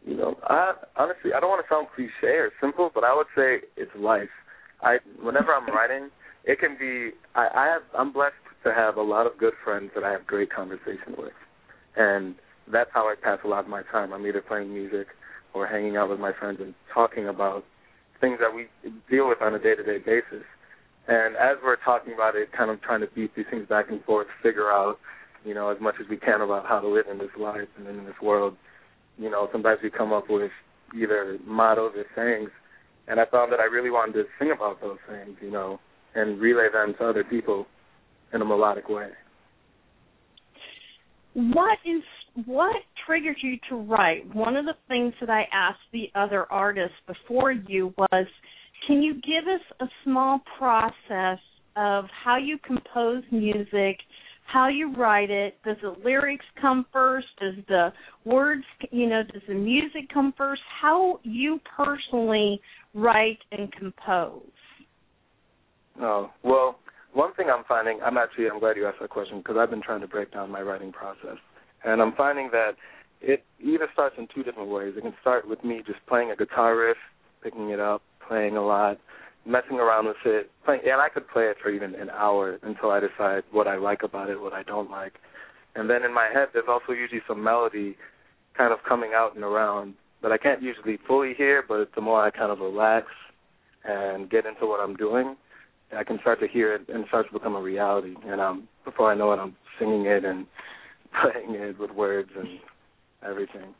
You 0.05 0.17
know, 0.17 0.37
I 0.43 0.73
honestly 0.97 1.31
I 1.35 1.39
don't 1.39 1.49
want 1.49 1.65
to 1.65 1.73
sound 1.73 1.87
cliche 1.95 2.37
or 2.37 2.51
simple, 2.59 2.91
but 2.93 3.03
I 3.03 3.15
would 3.15 3.27
say 3.35 3.67
it's 3.77 3.91
life. 3.95 4.29
I 4.81 4.97
whenever 5.21 5.53
I'm 5.53 5.67
writing, 5.75 6.09
it 6.43 6.59
can 6.59 6.75
be 6.79 7.11
I, 7.35 7.47
I 7.53 7.65
have 7.67 7.83
I'm 7.97 8.11
blessed 8.11 8.35
to 8.63 8.73
have 8.73 8.97
a 8.97 9.01
lot 9.01 9.25
of 9.25 9.37
good 9.37 9.53
friends 9.63 9.91
that 9.95 10.03
I 10.03 10.11
have 10.11 10.25
great 10.25 10.51
conversation 10.51 11.15
with. 11.17 11.33
And 11.95 12.35
that's 12.71 12.89
how 12.93 13.07
I 13.07 13.15
pass 13.21 13.39
a 13.43 13.47
lot 13.47 13.63
of 13.63 13.69
my 13.69 13.81
time. 13.91 14.13
I'm 14.13 14.25
either 14.25 14.41
playing 14.41 14.73
music 14.73 15.07
or 15.53 15.67
hanging 15.67 15.97
out 15.97 16.09
with 16.09 16.19
my 16.19 16.31
friends 16.39 16.59
and 16.61 16.73
talking 16.93 17.27
about 17.27 17.63
things 18.19 18.37
that 18.39 18.55
we 18.55 18.67
deal 19.09 19.27
with 19.27 19.41
on 19.41 19.53
a 19.53 19.59
day 19.59 19.75
to 19.75 19.83
day 19.83 19.97
basis. 19.97 20.45
And 21.07 21.35
as 21.35 21.57
we're 21.63 21.77
talking 21.83 22.13
about 22.13 22.35
it, 22.35 22.49
kind 22.55 22.69
of 22.69 22.81
trying 22.81 23.01
to 23.01 23.07
beat 23.07 23.35
these 23.35 23.45
things 23.49 23.67
back 23.67 23.85
and 23.89 24.03
forth, 24.03 24.27
figure 24.43 24.71
out, 24.71 24.97
you 25.43 25.53
know, 25.53 25.69
as 25.69 25.77
much 25.81 25.95
as 26.01 26.07
we 26.09 26.17
can 26.17 26.41
about 26.41 26.65
how 26.67 26.79
to 26.79 26.87
live 26.87 27.05
in 27.11 27.17
this 27.17 27.31
life 27.39 27.67
and 27.77 27.87
in 27.87 28.05
this 28.05 28.15
world. 28.21 28.55
You 29.17 29.29
know, 29.29 29.49
sometimes 29.51 29.79
we 29.83 29.89
come 29.89 30.13
up 30.13 30.25
with 30.29 30.51
either 30.95 31.37
mottos 31.45 31.93
or 31.95 32.05
sayings, 32.15 32.49
and 33.07 33.19
I 33.19 33.25
found 33.31 33.51
that 33.51 33.59
I 33.59 33.63
really 33.63 33.89
wanted 33.89 34.13
to 34.13 34.23
sing 34.39 34.51
about 34.55 34.79
those 34.81 34.97
things, 35.09 35.37
you 35.41 35.51
know, 35.51 35.79
and 36.15 36.39
relay 36.39 36.67
them 36.71 36.93
to 36.99 37.09
other 37.09 37.23
people 37.23 37.65
in 38.33 38.41
a 38.41 38.45
melodic 38.45 38.87
way. 38.87 39.09
What 41.33 41.77
is 41.85 42.03
what 42.45 42.75
triggered 43.05 43.37
you 43.41 43.57
to 43.69 43.75
write? 43.75 44.33
One 44.33 44.55
of 44.55 44.65
the 44.65 44.75
things 44.87 45.13
that 45.19 45.29
I 45.29 45.43
asked 45.53 45.79
the 45.91 46.09
other 46.15 46.45
artists 46.51 46.95
before 47.07 47.51
you 47.51 47.93
was, 47.97 48.25
can 48.85 49.01
you 49.01 49.15
give 49.15 49.47
us 49.47 49.61
a 49.79 49.85
small 50.03 50.41
process 50.57 51.39
of 51.75 52.05
how 52.23 52.37
you 52.37 52.57
compose 52.65 53.23
music, 53.31 53.97
how 54.45 54.67
you 54.67 54.93
write 54.95 55.29
it? 55.29 55.55
Does 55.63 55.77
the 55.81 55.95
lyrics 56.03 56.45
come 56.59 56.85
first? 56.91 57.27
Does 57.39 57.55
the 57.67 57.93
words, 58.25 58.63
you 58.91 59.07
know, 59.07 59.23
does 59.23 59.41
the 59.47 59.53
music 59.53 60.09
come 60.13 60.33
first? 60.37 60.61
How 60.81 61.19
you 61.23 61.59
personally 61.77 62.59
write 62.93 63.39
and 63.51 63.71
compose? 63.71 64.41
Oh 66.01 66.31
well, 66.43 66.79
one 67.13 67.33
thing 67.35 67.47
I'm 67.53 67.63
finding, 67.67 67.99
I'm 68.03 68.17
actually, 68.17 68.49
I'm 68.49 68.59
glad 68.59 68.77
you 68.77 68.87
asked 68.87 68.99
that 69.01 69.09
question 69.09 69.39
because 69.39 69.57
I've 69.59 69.69
been 69.69 69.81
trying 69.81 70.01
to 70.01 70.07
break 70.07 70.31
down 70.31 70.49
my 70.49 70.61
writing 70.61 70.91
process. 70.91 71.37
And 71.83 72.01
I'm 72.01 72.13
finding 72.15 72.49
that 72.51 72.71
it 73.21 73.43
either 73.59 73.87
starts 73.93 74.15
in 74.17 74.27
two 74.33 74.43
different 74.43 74.69
ways. 74.69 74.93
It 74.97 75.01
can 75.01 75.13
start 75.21 75.47
with 75.47 75.63
me 75.63 75.81
just 75.85 75.99
playing 76.07 76.31
a 76.31 76.35
guitar 76.35 76.77
riff, 76.77 76.97
picking 77.43 77.69
it 77.69 77.79
up, 77.79 78.01
playing 78.27 78.57
a 78.57 78.65
lot, 78.65 78.97
messing 79.45 79.79
around 79.79 80.07
with 80.07 80.17
it, 80.25 80.51
playing, 80.65 80.81
and 80.85 81.01
I 81.01 81.09
could 81.09 81.27
play 81.29 81.45
it 81.45 81.57
for 81.61 81.69
even 81.69 81.95
an 81.95 82.09
hour 82.09 82.59
until 82.61 82.91
I 82.91 82.99
decide 82.99 83.43
what 83.51 83.67
I 83.67 83.77
like 83.77 84.03
about 84.03 84.29
it, 84.29 84.39
what 84.39 84.53
I 84.53 84.63
don't 84.63 84.89
like. 84.89 85.13
And 85.75 85.89
then 85.89 86.03
in 86.03 86.13
my 86.13 86.29
head, 86.33 86.49
there's 86.53 86.65
also 86.67 86.91
usually 86.91 87.21
some 87.27 87.43
melody 87.43 87.95
kind 88.57 88.73
of 88.73 88.79
coming 88.87 89.11
out 89.15 89.35
and 89.35 89.43
around 89.43 89.93
that 90.21 90.31
I 90.31 90.37
can't 90.37 90.61
usually 90.61 90.99
fully 91.07 91.33
hear, 91.35 91.63
but 91.67 91.89
the 91.95 92.01
more 92.01 92.23
I 92.23 92.29
kind 92.29 92.51
of 92.51 92.59
relax 92.59 93.07
and 93.83 94.29
get 94.29 94.45
into 94.45 94.67
what 94.67 94.79
I'm 94.79 94.95
doing, 94.95 95.35
I 95.95 96.03
can 96.03 96.19
start 96.19 96.39
to 96.41 96.47
hear 96.47 96.75
it 96.75 96.87
and 96.89 97.03
it 97.03 97.07
starts 97.07 97.29
to 97.29 97.33
become 97.33 97.55
a 97.55 97.61
reality. 97.61 98.15
And 98.25 98.39
um, 98.39 98.67
before 98.85 99.11
I 99.11 99.15
know 99.15 99.31
it, 99.31 99.37
I'm 99.37 99.55
singing 99.79 100.05
it 100.05 100.23
and 100.23 100.45
playing 101.21 101.55
it 101.55 101.79
with 101.79 101.91
words 101.91 102.29
and 102.37 102.59
everything. 103.27 103.73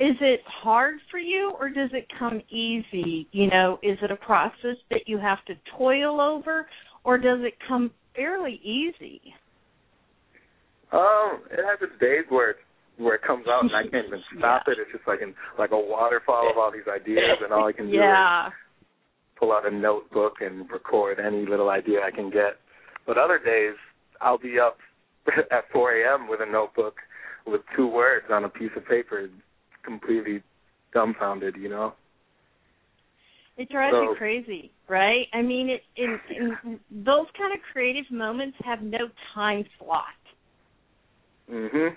Is 0.00 0.16
it 0.20 0.40
hard 0.46 0.96
for 1.10 1.18
you 1.18 1.52
or 1.58 1.68
does 1.68 1.90
it 1.92 2.06
come 2.18 2.40
easy? 2.50 3.28
You 3.30 3.48
know, 3.48 3.78
is 3.82 3.96
it 4.02 4.10
a 4.10 4.16
process 4.16 4.76
that 4.90 5.02
you 5.06 5.18
have 5.18 5.44
to 5.46 5.54
toil 5.78 6.20
over 6.20 6.66
or 7.04 7.16
does 7.18 7.38
it 7.42 7.54
come 7.68 7.92
fairly 8.16 8.60
easy? 8.64 9.20
Um, 10.92 11.42
it 11.50 11.58
has 11.58 11.78
its 11.80 11.98
days 12.00 12.24
where 12.28 12.50
it's 12.50 12.60
where 12.96 13.16
it 13.16 13.22
comes 13.26 13.44
out 13.48 13.62
and 13.62 13.74
I 13.74 13.82
can't 13.82 14.06
even 14.06 14.22
stop 14.38 14.62
Yeah. 14.66 14.74
it. 14.74 14.78
It's 14.82 14.92
just 14.92 15.06
like 15.06 15.20
in 15.20 15.34
like 15.58 15.70
a 15.70 15.78
waterfall 15.78 16.50
of 16.50 16.58
all 16.58 16.70
these 16.72 16.88
ideas 16.92 17.38
and 17.42 17.52
all 17.52 17.66
I 17.66 17.72
can 17.72 17.86
do 17.86 17.92
is 17.94 18.00
yeah. 18.00 18.50
pull 19.38 19.52
out 19.52 19.66
a 19.66 19.70
notebook 19.70 20.34
and 20.40 20.68
record 20.70 21.18
any 21.20 21.46
little 21.46 21.70
idea 21.70 21.98
I 22.04 22.10
can 22.14 22.30
get. 22.30 22.58
But 23.06 23.18
other 23.18 23.38
days 23.38 23.74
I'll 24.20 24.38
be 24.38 24.58
up 24.58 24.78
at 25.52 25.70
four 25.72 25.92
AM 25.94 26.28
with 26.28 26.40
a 26.42 26.50
notebook 26.50 26.96
with 27.46 27.60
two 27.76 27.86
words 27.86 28.26
on 28.30 28.44
a 28.44 28.48
piece 28.48 28.70
of 28.76 28.86
paper 28.86 29.28
completely 29.84 30.42
dumbfounded, 30.92 31.56
you 31.56 31.68
know? 31.68 31.94
It 33.56 33.68
drives 33.68 33.94
you 33.94 34.14
crazy, 34.18 34.72
right? 34.88 35.26
I 35.32 35.40
mean, 35.40 35.70
it 35.70 35.82
in, 35.96 36.18
in 36.36 36.80
those 36.90 37.26
kind 37.38 37.52
of 37.54 37.60
creative 37.72 38.10
moments 38.10 38.56
have 38.64 38.82
no 38.82 39.08
time 39.32 39.64
slot. 39.78 40.04
Mhm. 41.50 41.96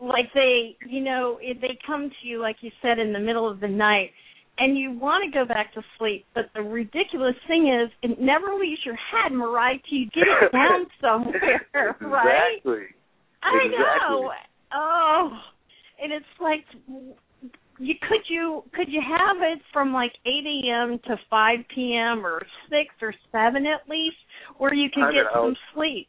Like 0.00 0.32
they, 0.34 0.76
you 0.86 1.02
know, 1.02 1.38
if 1.40 1.60
they 1.60 1.78
come 1.86 2.08
to 2.08 2.28
you 2.28 2.40
like 2.40 2.56
you 2.62 2.70
said 2.80 2.98
in 2.98 3.12
the 3.12 3.18
middle 3.18 3.48
of 3.48 3.60
the 3.60 3.68
night 3.68 4.10
and 4.58 4.78
you 4.78 4.92
want 4.92 5.24
to 5.24 5.38
go 5.38 5.44
back 5.44 5.74
to 5.74 5.82
sleep, 5.98 6.24
but 6.34 6.46
the 6.54 6.62
ridiculous 6.62 7.36
thing 7.46 7.68
is 7.68 7.90
it 8.02 8.18
never 8.18 8.54
leaves 8.54 8.80
your 8.84 8.96
head, 8.96 9.32
Marai, 9.32 9.82
till 9.88 9.98
you 9.98 10.06
get 10.06 10.24
it 10.28 10.52
down 10.52 10.86
somewhere, 11.00 11.66
right? 12.00 12.56
Exactly. 12.56 12.86
I 13.42 13.66
Exactly. 13.66 13.70
know. 13.70 14.30
Oh, 14.74 15.30
and 16.02 16.12
it's 16.12 16.24
like 16.40 16.64
you 17.78 17.94
could 18.08 18.20
you 18.28 18.62
could 18.72 18.88
you 18.88 19.00
have 19.00 19.36
it 19.40 19.60
from 19.72 19.92
like 19.92 20.12
8 20.24 20.30
a.m. 20.30 20.98
to 21.06 21.16
5 21.28 21.58
p.m. 21.74 22.26
or 22.26 22.40
6 22.70 22.94
or 23.02 23.14
7 23.32 23.66
at 23.66 23.88
least, 23.88 24.16
where 24.58 24.74
you 24.74 24.88
can 24.90 25.12
get 25.12 25.24
some 25.32 25.56
sleep. 25.74 26.08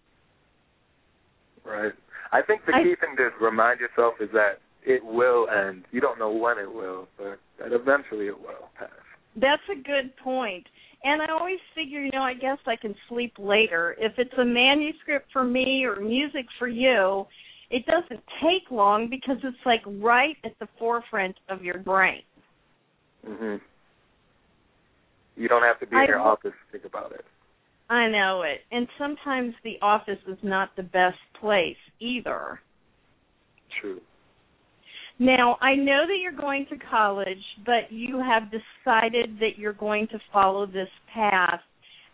Right. 1.65 1.94
I 2.32 2.41
think 2.41 2.62
the 2.65 2.74
I- 2.75 2.84
key 2.84 2.96
thing 3.00 3.15
to 3.17 3.29
remind 3.44 3.79
yourself 3.79 4.15
is 4.22 4.29
that 4.34 4.60
it 4.86 5.03
will 5.03 5.48
end. 5.50 5.84
You 5.91 6.00
don't 6.00 6.20
know 6.20 6.32
when 6.32 6.58
it 6.58 6.72
will, 6.72 7.08
but 7.17 7.39
that 7.60 7.74
eventually 7.74 8.27
it 8.27 8.39
will 8.39 8.70
pass. 8.79 8.89
That's 9.36 9.62
a 9.72 9.75
good 9.75 10.15
point. 10.24 10.65
And 11.03 11.22
I 11.22 11.25
always 11.32 11.60
figure, 11.75 12.00
you 12.00 12.10
know, 12.12 12.24
I 12.24 12.34
guess 12.34 12.58
I 12.65 12.75
can 12.75 12.96
sleep 13.08 13.34
later. 13.38 13.96
If 14.00 14.13
it's 14.17 14.34
a 14.39 14.46
manuscript 14.46 15.27
for 15.32 15.44
me 15.44 15.84
or 15.86 16.00
music 16.00 16.46
for 16.58 16.67
you, 16.67 17.25
it 17.69 17.86
doesn't 17.86 18.24
take 18.41 18.71
long 18.71 19.09
because 19.09 19.38
it's 19.43 19.57
like 19.65 19.81
right 19.86 20.38
at 20.43 20.57
the 20.59 20.67
forefront 20.79 21.36
of 21.50 21.63
your 21.63 21.79
brain. 21.79 22.24
Mhm. 23.25 23.62
You 25.36 25.47
don't 25.47 25.63
have 25.63 25.79
to 25.79 25.86
be 25.86 25.95
in 25.95 26.05
your 26.05 26.19
office 26.19 26.53
to 26.53 26.71
think 26.71 26.86
about 26.86 27.12
it. 27.12 27.25
I 27.89 28.07
know 28.07 28.41
it. 28.41 28.65
And 28.71 28.88
sometimes 28.97 29.55
the 29.63 29.79
office 29.81 30.19
is 30.27 30.41
not 30.43 30.75
the 30.75 30.83
best 30.83 31.19
place 31.33 31.77
either. 32.00 32.62
True. 33.79 34.01
Now, 35.19 35.57
I 35.62 35.75
know 35.75 36.05
that 36.05 36.17
you're 36.21 36.31
going 36.31 36.67
to 36.67 36.77
college, 36.77 37.43
but 37.65 37.91
you 37.91 38.19
have 38.19 38.51
decided 38.51 39.39
that 39.39 39.57
you're 39.57 39.74
going 39.74 40.07
to 40.09 40.19
follow 40.31 40.65
this 40.65 40.89
path 41.12 41.62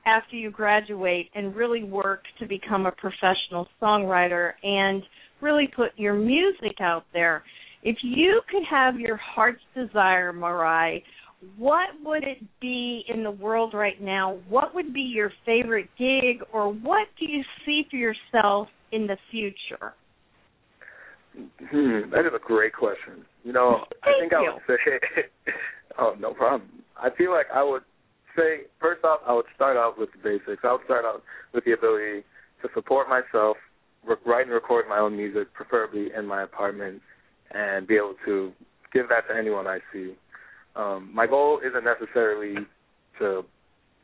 after 0.06 0.36
you 0.36 0.52
graduate 0.52 1.30
and 1.36 1.56
really 1.56 1.84
work 1.84 2.24
to 2.40 2.46
become 2.46 2.86
a 2.86 2.92
professional 2.92 3.68
songwriter 3.82 4.54
and 4.64 5.04
really 5.44 5.70
put 5.76 5.92
your 5.98 6.16
music 6.16 6.80
out 6.80 7.06
there. 7.14 7.44
If 7.84 7.98
you 8.02 8.42
could 8.50 8.64
have 8.70 9.00
your 9.00 9.18
heart's 9.18 9.62
desire, 9.76 10.32
Marai, 10.32 11.04
what 11.58 11.90
would 12.04 12.24
it 12.24 12.38
be 12.62 13.04
in 13.14 13.24
the 13.24 13.32
world 13.32 13.74
right 13.74 14.02
now? 14.02 14.40
What 14.48 14.74
would 14.74 14.94
be 14.94 15.02
your 15.02 15.32
favorite 15.46 15.90
gig, 15.98 16.42
or 16.54 16.72
what 16.72 17.08
do 17.20 17.26
you 17.26 17.44
see 17.66 17.84
for 17.90 17.98
yourself 17.98 18.70
in 18.92 19.08
the 19.08 19.18
future? 19.30 19.94
Hmm, 21.36 22.10
that 22.12 22.22
is 22.22 22.34
a 22.36 22.40
great 22.40 22.74
question. 22.74 23.26
You 23.44 23.54
know, 23.54 23.84
I 24.04 24.12
Thank 24.20 24.32
think 24.32 24.34
I 24.34 24.54
would 24.54 24.62
say, 24.68 25.54
oh, 26.00 26.16
no 26.20 26.34
problem. 26.34 26.70
I 26.96 27.10
feel 27.18 27.32
like 27.32 27.48
I 27.54 27.64
would 27.64 27.82
say, 28.38 28.68
first 28.80 29.04
off, 29.04 29.20
I 29.28 29.34
would 29.34 29.46
start 29.56 29.76
out 29.76 30.00
with 30.00 30.10
the 30.12 30.20
basics. 30.24 30.64
I 30.64 30.72
would 30.72 30.86
start 30.86 31.06
out 31.06 31.24
with 31.54 31.66
the 31.66 31.74
ability 31.74 32.24
to 32.62 32.70
support 32.74 33.10
myself, 33.10 33.58
write 34.26 34.46
and 34.46 34.52
record 34.52 34.86
my 34.88 35.00
own 35.00 35.16
music, 35.16 35.54
preferably 35.54 36.10
in 36.18 36.26
my 36.26 36.44
apartment, 36.44 37.02
and 37.52 37.88
be 37.88 37.96
able 37.96 38.16
to 38.26 38.52
give 38.94 39.10
that 39.10 39.28
to 39.28 39.38
anyone 39.38 39.68
I 39.68 39.80
see. 39.92 40.14
Um, 40.76 41.12
my 41.14 41.28
goal 41.28 41.60
isn't 41.66 41.84
necessarily 41.84 42.56
to 43.20 43.44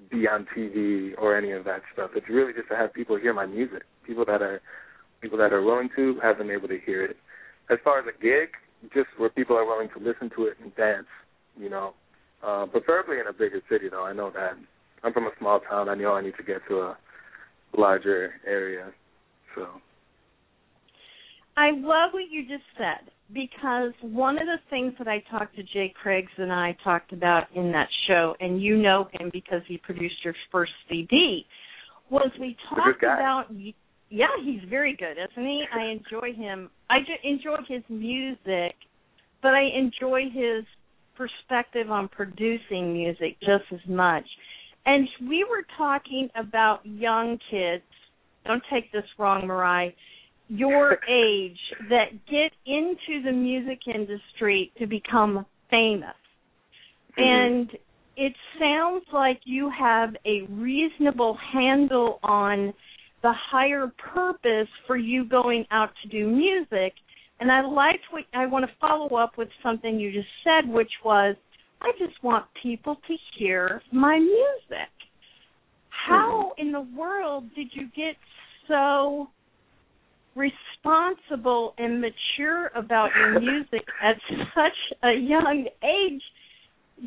be 0.10 0.28
on 0.28 0.48
TV 0.56 1.12
or 1.18 1.38
any 1.38 1.52
of 1.52 1.66
that 1.66 1.82
stuff. 1.94 2.12
It's 2.16 2.30
really 2.30 2.54
just 2.54 2.70
to 2.70 2.76
have 2.76 2.94
people 2.94 3.18
hear 3.18 3.34
my 3.34 3.46
music, 3.46 3.84
people 4.06 4.26
that 4.26 4.42
are 4.42 4.62
people 5.22 5.38
that 5.38 5.52
are 5.52 5.62
willing 5.62 5.90
to 5.96 6.18
have 6.22 6.38
them 6.38 6.50
able 6.50 6.68
to 6.68 6.80
hear 6.86 7.04
it. 7.04 7.18
As 7.70 7.78
far 7.84 8.00
as 8.00 8.06
a 8.08 8.22
gig, 8.22 8.50
just 8.94 9.10
where 9.18 9.30
people 9.30 9.58
are 9.58 9.66
willing 9.66 9.90
to 9.90 10.00
listen 10.00 10.30
to 10.36 10.46
it 10.46 10.58
and 10.64 10.74
dance, 10.76 11.08
you 11.58 11.70
know. 11.70 11.94
Uh, 12.42 12.66
preferably 12.68 13.20
in 13.20 13.28
a 13.28 13.34
bigger 13.34 13.62
city, 13.70 13.90
though. 13.90 14.06
I 14.06 14.14
know 14.14 14.32
that. 14.32 14.54
I'm 15.04 15.12
from 15.12 15.26
a 15.26 15.32
small 15.38 15.60
town. 15.60 15.90
I 15.90 15.96
know 15.96 16.14
I 16.14 16.22
need 16.22 16.36
to 16.38 16.44
get 16.44 16.62
to 16.70 16.80
a 16.80 16.98
larger 17.76 18.36
area. 18.48 18.92
So. 19.56 19.68
I 21.60 21.72
love 21.72 22.14
what 22.14 22.32
you 22.32 22.44
just 22.44 22.64
said 22.78 23.12
because 23.34 23.92
one 24.02 24.38
of 24.38 24.46
the 24.46 24.60
things 24.70 24.94
that 24.98 25.10
I 25.10 25.22
talked 25.30 25.58
to 25.58 25.64
Jay 25.64 25.94
Craigs 26.02 26.32
and 26.38 26.54
I 26.54 26.78
talked 26.86 27.12
about 27.12 27.48
in 27.54 27.74
that 27.74 27.90
show, 28.08 28.34
and 28.40 28.62
you 28.62 28.78
know 28.78 29.10
him 29.20 29.30
because 29.34 29.62
he 29.68 29.78
produced 29.78 30.16
your 30.24 30.34
first 30.54 30.72
CD, 30.88 31.46
was 32.10 32.32
we 32.40 32.56
talked 32.70 33.04
about. 33.04 33.48
Yeah, 34.10 34.28
he's 34.42 34.62
very 34.70 34.96
good, 34.96 35.18
isn't 35.22 35.46
he? 35.46 35.64
I 35.76 35.92
enjoy 35.92 36.34
him. 36.34 36.70
I 36.90 37.00
ju- 37.00 37.30
enjoy 37.30 37.58
his 37.68 37.84
music, 37.90 38.76
but 39.42 39.50
I 39.54 39.64
enjoy 39.78 40.24
his 40.34 40.64
perspective 41.18 41.92
on 41.92 42.08
producing 42.08 42.94
music 42.94 43.38
just 43.42 43.66
as 43.74 43.82
much. 43.88 44.26
And 44.86 45.10
we 45.28 45.46
were 45.48 45.66
talking 45.78 46.30
about 46.38 46.86
young 46.86 47.38
kids. 47.52 47.84
Don't 48.46 48.64
take 48.72 48.94
this 48.94 49.04
wrong, 49.20 49.46
Marai 49.46 49.94
your 50.50 50.94
age 51.10 51.58
that 51.90 52.12
get 52.30 52.52
into 52.66 53.24
the 53.24 53.32
music 53.32 53.80
industry 53.88 54.72
to 54.80 54.86
become 54.86 55.46
famous. 55.70 56.10
Mm-hmm. 57.18 57.22
And 57.22 57.70
it 58.18 58.34
sounds 58.60 59.06
like 59.14 59.40
you 59.46 59.72
have 59.78 60.10
a 60.26 60.42
reasonable 60.50 61.38
handle 61.54 62.20
on 62.22 62.74
the 63.22 63.34
higher 63.52 63.92
purpose 64.14 64.68
for 64.88 64.98
you 64.98 65.26
going 65.26 65.66
out 65.72 65.90
to 66.04 66.10
do 66.10 66.28
music. 66.28 66.94
And 67.40 67.52
I 67.52 67.62
liked 67.62 68.04
what 68.12 68.24
I 68.34 68.46
want 68.46 68.66
to 68.66 68.72
follow 68.82 69.16
up 69.16 69.38
with 69.38 69.48
something 69.64 70.00
you 70.00 70.12
just 70.12 70.28
said, 70.44 70.70
which 70.70 70.92
was, 71.04 71.36
I 71.82 71.92
just 71.98 72.22
want 72.24 72.46
people 72.62 72.96
to 72.96 73.16
hear 73.38 73.82
my 73.94 74.20
music. 74.20 74.92
How 76.08 76.52
mm-hmm. 76.52 76.68
in 76.68 76.72
the 76.74 76.88
world 76.98 77.46
did 77.56 77.68
you 77.74 77.88
get 77.96 78.16
so 78.68 79.28
responsible 80.40 81.74
and 81.78 82.02
mature 82.02 82.68
about 82.76 83.10
your 83.18 83.40
music 83.42 83.86
at 84.02 84.16
such 84.56 84.98
a 85.04 85.14
young 85.14 85.68
age? 85.84 86.22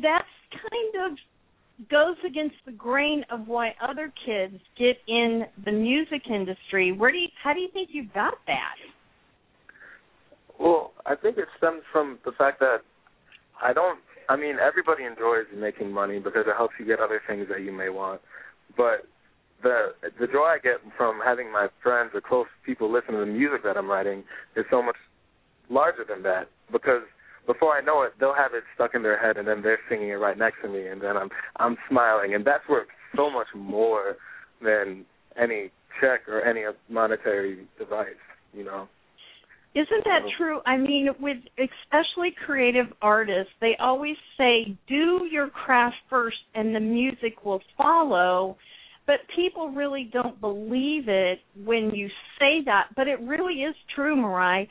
That's 0.01 0.25
kind 0.51 1.11
of 1.11 1.17
goes 1.89 2.15
against 2.25 2.55
the 2.65 2.71
grain 2.71 3.23
of 3.31 3.47
why 3.47 3.73
other 3.81 4.13
kids 4.25 4.55
get 4.77 4.97
in 5.07 5.43
the 5.65 5.71
music 5.71 6.23
industry. 6.29 6.91
Where 6.91 7.11
do 7.11 7.17
you 7.17 7.27
how 7.43 7.53
do 7.53 7.59
you 7.59 7.69
think 7.73 7.89
you 7.91 8.05
got 8.13 8.35
that? 8.47 8.75
Well, 10.59 10.91
I 11.05 11.15
think 11.15 11.37
it 11.37 11.47
stems 11.57 11.81
from 11.91 12.19
the 12.25 12.31
fact 12.31 12.59
that 12.59 12.77
I 13.61 13.73
don't. 13.73 13.99
I 14.29 14.37
mean, 14.37 14.55
everybody 14.61 15.03
enjoys 15.03 15.45
making 15.53 15.91
money 15.91 16.19
because 16.19 16.45
it 16.47 16.55
helps 16.55 16.75
you 16.79 16.85
get 16.85 16.99
other 16.99 17.21
things 17.27 17.47
that 17.49 17.61
you 17.61 17.73
may 17.73 17.89
want. 17.89 18.21
But 18.77 19.05
the 19.63 19.93
the 20.19 20.27
joy 20.27 20.45
I 20.45 20.57
get 20.61 20.77
from 20.97 21.19
having 21.23 21.51
my 21.51 21.67
friends 21.81 22.11
or 22.13 22.21
close 22.21 22.47
people 22.65 22.91
listen 22.91 23.13
to 23.13 23.19
the 23.21 23.25
music 23.25 23.63
that 23.63 23.77
I'm 23.77 23.89
writing 23.89 24.23
is 24.55 24.65
so 24.69 24.81
much 24.81 24.97
larger 25.69 26.05
than 26.07 26.23
that. 26.23 26.49
Because 26.71 27.01
before 27.47 27.73
I 27.75 27.81
know 27.81 28.03
it, 28.03 28.13
they'll 28.19 28.35
have 28.35 28.53
it 28.53 28.63
stuck 28.75 28.91
in 28.93 29.03
their 29.03 29.19
head, 29.19 29.37
and 29.37 29.47
then 29.47 29.61
they're 29.61 29.79
singing 29.89 30.09
it 30.09 30.13
right 30.13 30.37
next 30.37 30.57
to 30.63 30.69
me, 30.69 30.87
and 30.87 31.01
then 31.01 31.17
I'm 31.17 31.29
I'm 31.57 31.77
smiling, 31.89 32.35
and 32.35 32.45
that's 32.45 32.67
worth 32.69 32.87
so 33.15 33.29
much 33.29 33.47
more 33.55 34.17
than 34.61 35.05
any 35.41 35.71
check 35.99 36.27
or 36.27 36.41
any 36.41 36.63
monetary 36.89 37.67
device. 37.77 38.21
You 38.53 38.65
know. 38.65 38.87
Isn't 39.75 40.03
that 40.05 40.21
true? 40.37 40.59
I 40.67 40.77
mean, 40.77 41.09
with 41.19 41.37
especially 41.57 42.35
creative 42.45 42.85
artists, 43.01 43.51
they 43.59 43.75
always 43.79 44.15
say 44.37 44.77
do 44.87 45.27
your 45.31 45.47
craft 45.49 45.95
first 46.11 46.37
and 46.53 46.75
the 46.75 46.79
music 46.79 47.43
will 47.43 47.61
follow. 47.75 48.55
But 49.05 49.17
people 49.35 49.69
really 49.69 50.09
don't 50.13 50.39
believe 50.39 51.09
it 51.09 51.39
when 51.63 51.91
you 51.93 52.07
say 52.39 52.61
that. 52.65 52.87
But 52.95 53.07
it 53.07 53.19
really 53.21 53.61
is 53.63 53.75
true, 53.95 54.15
Marai. 54.15 54.69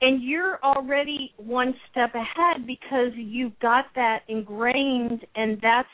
and 0.00 0.22
you're 0.22 0.58
already 0.62 1.32
one 1.36 1.74
step 1.90 2.14
ahead 2.14 2.66
because 2.66 3.12
you've 3.16 3.58
got 3.60 3.86
that 3.94 4.20
ingrained 4.28 5.24
and 5.34 5.58
that's 5.62 5.88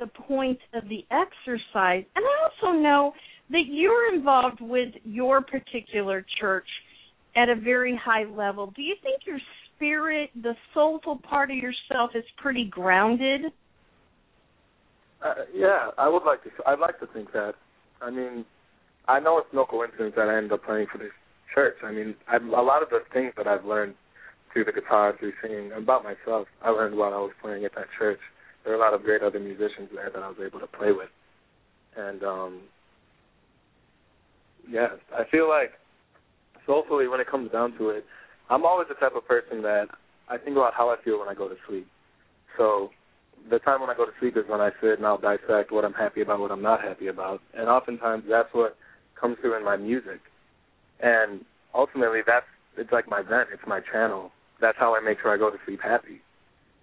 the 0.00 0.06
point 0.06 0.58
of 0.74 0.82
the 0.88 1.04
exercise 1.10 2.04
and 2.16 2.24
i 2.24 2.48
also 2.48 2.76
know 2.78 3.12
that 3.50 3.62
you're 3.68 4.14
involved 4.14 4.60
with 4.60 4.92
your 5.04 5.40
particular 5.40 6.26
church 6.40 6.66
at 7.36 7.48
a 7.48 7.54
very 7.54 7.98
high 8.04 8.24
level 8.24 8.72
do 8.76 8.82
you 8.82 8.94
think 9.02 9.22
your 9.26 9.38
spirit 9.74 10.30
the 10.42 10.54
soulful 10.74 11.18
part 11.18 11.50
of 11.50 11.56
yourself 11.56 12.10
is 12.14 12.24
pretty 12.36 12.64
grounded 12.66 13.42
uh, 15.24 15.34
yeah 15.54 15.90
i 15.98 16.08
would 16.08 16.24
like 16.24 16.42
to 16.42 16.50
i'd 16.66 16.78
like 16.78 16.98
to 17.00 17.06
think 17.08 17.32
that 17.32 17.54
i 18.02 18.10
mean 18.10 18.44
i 19.08 19.20
know 19.20 19.38
it's 19.38 19.48
no 19.52 19.64
coincidence 19.64 20.14
that 20.16 20.28
i 20.28 20.36
ended 20.36 20.52
up 20.52 20.64
playing 20.64 20.86
for 20.90 20.98
this 20.98 21.12
church. 21.56 21.76
I 21.82 21.92
mean, 21.92 22.14
I've, 22.28 22.44
a 22.44 22.62
lot 22.62 22.82
of 22.82 22.90
the 22.90 23.00
things 23.12 23.32
that 23.36 23.46
I've 23.46 23.64
learned 23.64 23.94
through 24.52 24.64
the 24.64 24.72
guitar, 24.72 25.14
through 25.18 25.32
singing 25.42 25.72
about 25.72 26.04
myself, 26.04 26.48
I 26.62 26.70
learned 26.70 26.96
while 26.96 27.14
I 27.14 27.18
was 27.18 27.32
playing 27.40 27.64
at 27.64 27.74
that 27.74 27.86
church. 27.98 28.20
There 28.64 28.76
were 28.76 28.82
a 28.82 28.84
lot 28.84 28.94
of 28.94 29.02
great 29.02 29.22
other 29.22 29.40
musicians 29.40 29.88
there 29.94 30.10
that 30.12 30.22
I 30.22 30.28
was 30.28 30.38
able 30.44 30.60
to 30.60 30.66
play 30.66 30.92
with, 30.92 31.08
and 31.96 32.22
um, 32.24 32.60
yeah, 34.68 34.88
I 35.14 35.22
feel 35.30 35.48
like 35.48 35.70
soulfully 36.66 37.06
when 37.06 37.20
it 37.20 37.28
comes 37.30 37.52
down 37.52 37.78
to 37.78 37.90
it, 37.90 38.04
I'm 38.50 38.64
always 38.64 38.88
the 38.88 38.94
type 38.94 39.14
of 39.16 39.26
person 39.26 39.62
that 39.62 39.86
I 40.28 40.36
think 40.36 40.56
about 40.56 40.74
how 40.74 40.90
I 40.90 40.96
feel 41.04 41.20
when 41.20 41.28
I 41.28 41.34
go 41.34 41.48
to 41.48 41.54
sleep. 41.68 41.86
So 42.58 42.90
the 43.50 43.58
time 43.60 43.80
when 43.80 43.90
I 43.90 43.94
go 43.94 44.04
to 44.04 44.12
sleep 44.20 44.36
is 44.36 44.44
when 44.48 44.60
I 44.60 44.70
sit 44.80 44.98
and 44.98 45.06
I'll 45.06 45.18
dissect 45.18 45.70
what 45.70 45.84
I'm 45.84 45.94
happy 45.94 46.20
about, 46.22 46.40
what 46.40 46.50
I'm 46.50 46.62
not 46.62 46.82
happy 46.82 47.08
about, 47.08 47.40
and 47.54 47.68
oftentimes 47.68 48.24
that's 48.28 48.52
what 48.52 48.76
comes 49.20 49.36
through 49.40 49.56
in 49.56 49.64
my 49.64 49.76
music 49.76 50.20
and 51.00 51.44
ultimately 51.74 52.20
that's 52.26 52.46
it's 52.76 52.92
like 52.92 53.08
my 53.08 53.22
vent, 53.22 53.48
it's 53.52 53.62
my 53.66 53.80
channel. 53.92 54.32
That's 54.60 54.76
how 54.78 54.94
I 54.94 55.00
make 55.00 55.18
sure 55.22 55.32
I 55.32 55.38
go 55.38 55.50
to 55.50 55.56
sleep 55.64 55.80
happy. 55.82 56.20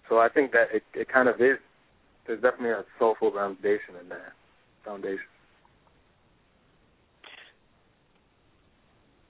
So 0.10 0.18
I 0.18 0.28
think 0.30 0.52
that 0.52 0.68
it 0.74 0.84
it 0.94 1.08
kind 1.12 1.30
of 1.30 1.36
is 1.36 1.58
there's 2.28 2.42
definitely 2.42 2.72
a 2.72 2.84
soulful 3.00 3.32
foundation 3.32 3.96
in 4.02 4.10
that 4.10 4.34
foundation. 4.86 5.26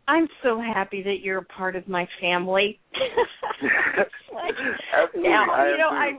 I'm 0.08 0.28
so 0.44 0.60
happy 0.60 1.02
that 1.04 1.18
you're 1.22 1.40
a 1.40 1.46
part 1.46 1.76
of 1.76 1.88
my 1.88 2.06
family. 2.20 2.80
like, 4.34 4.54
now, 5.16 5.46
you 5.66 5.78
know, 5.78 5.90
I 5.90 6.12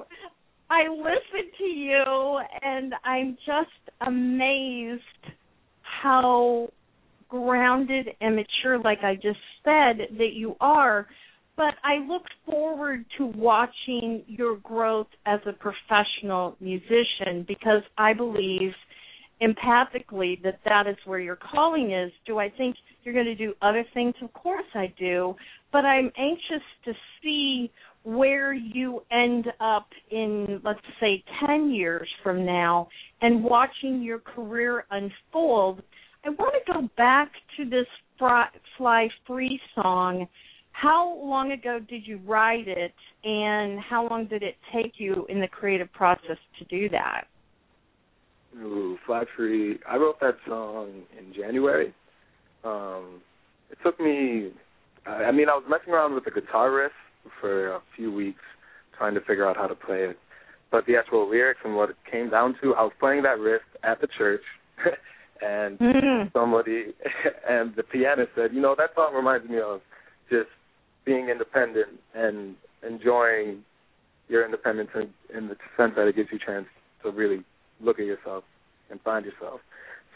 I 0.74 0.88
listen 0.88 1.52
to 1.58 1.64
you 1.64 2.40
and 2.62 2.94
I'm 3.04 3.36
just 3.46 3.96
amazed 4.04 5.02
how 6.02 6.68
grounded 7.28 8.08
and 8.20 8.34
mature, 8.34 8.80
like 8.80 8.98
I 9.04 9.14
just 9.14 9.38
said, 9.62 10.16
that 10.18 10.32
you 10.34 10.56
are. 10.60 11.06
But 11.56 11.74
I 11.84 12.04
look 12.08 12.22
forward 12.44 13.04
to 13.18 13.26
watching 13.26 14.24
your 14.26 14.56
growth 14.56 15.06
as 15.26 15.38
a 15.46 15.52
professional 15.52 16.56
musician 16.60 17.44
because 17.46 17.82
I 17.96 18.12
believe 18.12 18.72
empathically 19.40 20.42
that 20.42 20.58
that 20.64 20.88
is 20.88 20.96
where 21.04 21.20
your 21.20 21.36
calling 21.36 21.92
is. 21.92 22.10
Do 22.26 22.38
I 22.38 22.50
think 22.50 22.74
you're 23.04 23.14
going 23.14 23.26
to 23.26 23.36
do 23.36 23.54
other 23.62 23.84
things? 23.94 24.14
Of 24.20 24.32
course 24.32 24.66
I 24.74 24.92
do. 24.98 25.36
But 25.70 25.84
I'm 25.84 26.10
anxious 26.18 26.64
to 26.84 26.92
see 27.22 27.70
where 28.04 28.52
you 28.52 29.02
end 29.10 29.46
up 29.60 29.88
in, 30.10 30.60
let's 30.62 30.78
say, 31.00 31.24
10 31.46 31.70
years 31.70 32.08
from 32.22 32.44
now 32.44 32.88
and 33.22 33.42
watching 33.42 34.02
your 34.02 34.20
career 34.20 34.84
unfold 34.90 35.82
I 36.26 36.30
want 36.30 36.54
to 36.64 36.72
go 36.72 36.88
back 36.96 37.30
to 37.56 37.64
this 37.68 37.86
Fly 38.18 39.08
Free 39.26 39.60
song. 39.74 40.26
How 40.72 41.18
long 41.22 41.52
ago 41.52 41.78
did 41.86 42.06
you 42.06 42.18
write 42.26 42.66
it, 42.66 42.94
and 43.24 43.78
how 43.78 44.08
long 44.08 44.26
did 44.26 44.42
it 44.42 44.56
take 44.72 44.94
you 44.96 45.26
in 45.28 45.40
the 45.40 45.46
creative 45.46 45.92
process 45.92 46.38
to 46.58 46.64
do 46.64 46.88
that? 46.88 47.24
Ooh, 48.56 48.96
Fly 49.06 49.24
Free. 49.36 49.78
I 49.88 49.96
wrote 49.96 50.18
that 50.20 50.36
song 50.48 51.02
in 51.18 51.34
January. 51.34 51.92
Um, 52.64 53.20
it 53.70 53.78
took 53.84 54.00
me. 54.00 54.50
I 55.06 55.30
mean, 55.30 55.48
I 55.50 55.54
was 55.54 55.64
messing 55.68 55.92
around 55.92 56.14
with 56.14 56.24
the 56.24 56.30
guitar 56.30 56.72
riff 56.72 56.92
for 57.40 57.74
a 57.74 57.80
few 57.96 58.12
weeks, 58.12 58.42
trying 58.96 59.14
to 59.14 59.20
figure 59.20 59.48
out 59.48 59.56
how 59.56 59.66
to 59.66 59.74
play 59.74 60.04
it. 60.04 60.18
But 60.70 60.86
the 60.86 60.96
actual 60.96 61.28
lyrics 61.28 61.60
and 61.64 61.76
what 61.76 61.90
it 61.90 61.96
came 62.10 62.30
down 62.30 62.56
to, 62.62 62.74
I 62.74 62.82
was 62.82 62.92
playing 62.98 63.22
that 63.22 63.38
riff 63.38 63.62
at 63.82 64.00
the 64.00 64.08
church, 64.18 64.42
and 65.40 65.78
mm-hmm. 65.78 66.28
somebody 66.32 66.94
and 67.48 67.74
the 67.76 67.82
pianist 67.82 68.30
said, 68.34 68.52
you 68.52 68.60
know, 68.60 68.74
that 68.76 68.90
song 68.94 69.14
reminds 69.14 69.48
me 69.48 69.58
of 69.60 69.80
just 70.30 70.48
being 71.04 71.28
independent 71.28 72.00
and 72.14 72.56
enjoying 72.86 73.62
your 74.28 74.44
independence 74.44 74.90
in, 74.94 75.36
in 75.36 75.48
the 75.48 75.56
sense 75.76 75.92
that 75.96 76.08
it 76.08 76.16
gives 76.16 76.28
you 76.32 76.38
a 76.42 76.46
chance 76.46 76.66
to 77.02 77.10
really 77.10 77.44
look 77.80 77.98
at 77.98 78.06
yourself 78.06 78.44
and 78.90 79.00
find 79.02 79.24
yourself. 79.24 79.60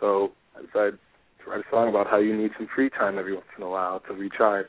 So 0.01 0.33
I 0.57 0.63
decided 0.63 0.99
to 1.45 1.51
write 1.51 1.61
a 1.61 1.71
song 1.71 1.89
about 1.89 2.07
how 2.07 2.19
you 2.19 2.37
need 2.37 2.51
some 2.57 2.69
free 2.75 2.91
time 2.91 3.19
every 3.19 3.35
once 3.35 3.47
in 3.57 3.63
a 3.63 3.69
while 3.69 4.01
to 4.09 4.15
recharge. 4.15 4.69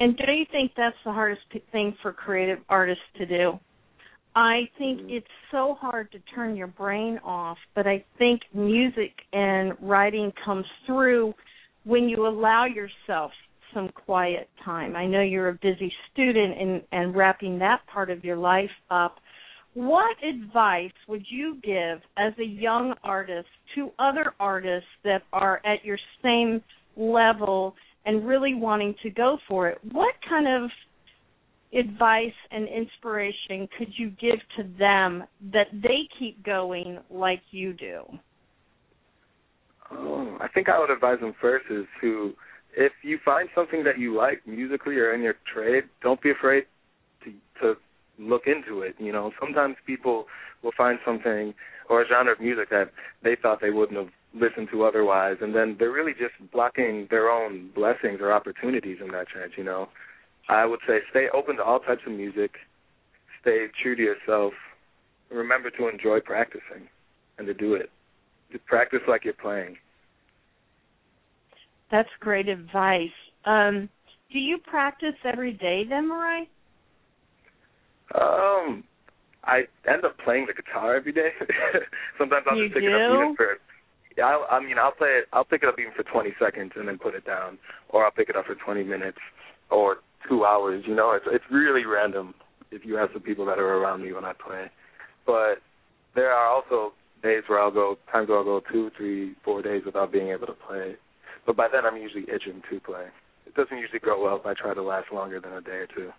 And 0.00 0.16
do 0.16 0.30
you 0.30 0.44
think 0.50 0.72
that's 0.76 0.96
the 1.04 1.12
hardest 1.12 1.42
thing 1.72 1.96
for 2.02 2.12
creative 2.12 2.58
artists 2.68 3.02
to 3.16 3.26
do? 3.26 3.58
I 4.36 4.68
think 4.78 5.00
mm-hmm. 5.00 5.10
it's 5.10 5.26
so 5.50 5.76
hard 5.80 6.12
to 6.12 6.18
turn 6.34 6.54
your 6.56 6.68
brain 6.68 7.18
off, 7.24 7.58
but 7.74 7.86
I 7.86 8.04
think 8.18 8.42
music 8.54 9.12
and 9.32 9.72
writing 9.82 10.32
comes 10.44 10.66
through 10.86 11.34
when 11.84 12.08
you 12.08 12.26
allow 12.26 12.66
yourself 12.66 13.32
some 13.74 13.88
quiet 13.88 14.48
time. 14.64 14.94
I 14.94 15.06
know 15.06 15.22
you're 15.22 15.48
a 15.48 15.58
busy 15.60 15.92
student 16.12 16.60
and, 16.60 16.82
and 16.92 17.16
wrapping 17.16 17.58
that 17.58 17.80
part 17.92 18.10
of 18.10 18.24
your 18.24 18.36
life 18.36 18.70
up. 18.90 19.16
What 19.74 20.16
advice 20.22 20.92
would 21.08 21.24
you 21.28 21.58
give 21.62 22.00
as 22.16 22.32
a 22.38 22.44
young 22.44 22.94
artist 23.04 23.48
to 23.74 23.90
other 23.98 24.34
artists 24.40 24.88
that 25.04 25.22
are 25.32 25.60
at 25.64 25.84
your 25.84 25.98
same 26.22 26.62
level 26.96 27.74
and 28.08 28.26
really 28.26 28.54
wanting 28.54 28.94
to 29.02 29.10
go 29.10 29.36
for 29.46 29.68
it? 29.68 29.78
What 29.92 30.14
kind 30.26 30.48
of 30.48 30.70
advice 31.78 32.32
and 32.50 32.66
inspiration 32.66 33.68
could 33.76 33.88
you 33.98 34.08
give 34.18 34.38
to 34.56 34.62
them 34.78 35.24
that 35.52 35.66
they 35.74 36.08
keep 36.18 36.42
going 36.42 37.00
like 37.10 37.42
you 37.50 37.74
do? 37.74 38.04
Oh, 39.90 40.38
I 40.40 40.48
think 40.48 40.70
I 40.70 40.78
would 40.78 40.90
advise 40.90 41.20
them 41.20 41.34
first 41.38 41.66
is 41.70 41.84
to, 42.00 42.32
if 42.74 42.92
you 43.04 43.18
find 43.22 43.50
something 43.54 43.84
that 43.84 43.98
you 43.98 44.16
like 44.16 44.40
musically 44.46 44.96
or 44.96 45.12
in 45.12 45.20
your 45.20 45.34
trade, 45.52 45.84
don't 46.02 46.20
be 46.22 46.30
afraid 46.30 46.64
to 47.24 47.32
to 47.60 47.74
look 48.18 48.42
into 48.46 48.80
it. 48.80 48.94
You 48.98 49.12
know, 49.12 49.32
sometimes 49.38 49.76
people 49.86 50.24
will 50.62 50.72
find 50.78 50.98
something 51.04 51.52
or 51.90 52.02
a 52.02 52.08
genre 52.08 52.32
of 52.32 52.40
music 52.40 52.70
that 52.70 52.90
they 53.22 53.36
thought 53.40 53.60
they 53.60 53.70
wouldn't 53.70 53.98
have 53.98 54.12
listened 54.34 54.68
to 54.72 54.84
otherwise, 54.84 55.36
and 55.40 55.54
then 55.54 55.76
they're 55.78 55.92
really 55.92 56.12
just 56.12 56.34
blocking 56.52 57.06
their 57.10 57.30
own 57.30 57.70
blessings 57.74 58.20
or 58.20 58.32
opportunities 58.32 58.98
in 59.04 59.10
that 59.12 59.26
sense. 59.34 59.52
You 59.56 59.64
know, 59.64 59.88
I 60.48 60.64
would 60.64 60.80
say 60.86 60.98
stay 61.10 61.26
open 61.32 61.56
to 61.56 61.62
all 61.62 61.80
types 61.80 62.02
of 62.06 62.12
music, 62.12 62.52
stay 63.40 63.66
true 63.82 63.96
to 63.96 64.02
yourself, 64.02 64.52
remember 65.30 65.70
to 65.70 65.88
enjoy 65.88 66.20
practicing 66.20 66.88
and 67.38 67.46
to 67.46 67.54
do 67.54 67.74
it. 67.74 67.90
To 68.52 68.58
practice 68.60 69.00
like 69.06 69.24
you're 69.24 69.34
playing. 69.34 69.76
That's 71.90 72.08
great 72.20 72.48
advice. 72.48 73.08
Um, 73.44 73.88
do 74.32 74.38
you 74.38 74.58
practice 74.58 75.14
every 75.24 75.52
day 75.52 75.84
then, 75.88 76.08
Marai? 76.08 76.48
Um, 78.14 78.84
I 79.44 79.62
end 79.86 80.04
up 80.04 80.16
playing 80.24 80.46
the 80.46 80.54
guitar 80.54 80.96
every 80.96 81.12
day. 81.12 81.30
Sometimes 82.18 82.46
I'll 82.50 82.56
you 82.56 82.64
just 82.64 82.74
pick 82.74 82.84
do? 82.84 82.88
it 82.88 82.94
up 82.94 83.14
even 83.14 83.36
for 83.36 83.58
I, 84.26 84.56
I 84.56 84.60
mean 84.60 84.78
I'll 84.78 84.92
play 84.92 85.20
it 85.22 85.26
I'll 85.32 85.44
pick 85.44 85.62
it 85.62 85.68
up 85.68 85.78
even 85.78 85.92
for 85.94 86.02
20 86.02 86.30
seconds 86.38 86.72
and 86.76 86.88
then 86.88 86.98
put 86.98 87.14
it 87.14 87.24
down 87.24 87.58
or 87.90 88.04
I'll 88.04 88.10
pick 88.10 88.28
it 88.28 88.36
up 88.36 88.46
for 88.46 88.54
20 88.54 88.84
minutes 88.84 89.18
or 89.70 89.98
two 90.28 90.44
hours. 90.44 90.84
You 90.86 90.94
know, 90.94 91.12
it's 91.12 91.26
it's 91.30 91.44
really 91.50 91.84
random 91.84 92.34
if 92.70 92.84
you 92.84 92.98
ask 92.98 93.12
the 93.12 93.20
people 93.20 93.46
that 93.46 93.58
are 93.58 93.76
around 93.78 94.02
me 94.02 94.12
when 94.12 94.24
I 94.24 94.32
play. 94.32 94.66
But 95.26 95.60
there 96.14 96.32
are 96.32 96.48
also 96.48 96.92
days 97.22 97.42
where 97.46 97.60
I'll 97.60 97.70
go 97.70 97.96
times 98.12 98.28
where 98.28 98.38
I'll 98.38 98.44
go 98.44 98.60
two, 98.70 98.90
three, 98.96 99.34
four 99.44 99.62
days 99.62 99.82
without 99.84 100.12
being 100.12 100.28
able 100.28 100.46
to 100.46 100.54
play. 100.66 100.96
But 101.46 101.56
by 101.56 101.68
then 101.72 101.84
I'm 101.84 102.00
usually 102.00 102.24
itching 102.24 102.62
to 102.70 102.80
play. 102.80 103.06
It 103.46 103.54
doesn't 103.54 103.76
usually 103.76 104.00
go 104.00 104.22
well 104.22 104.36
if 104.36 104.46
I 104.46 104.54
try 104.54 104.74
to 104.74 104.82
last 104.82 105.12
longer 105.12 105.40
than 105.40 105.52
a 105.52 105.60
day 105.60 105.70
or 105.72 105.86
two. 105.86 106.10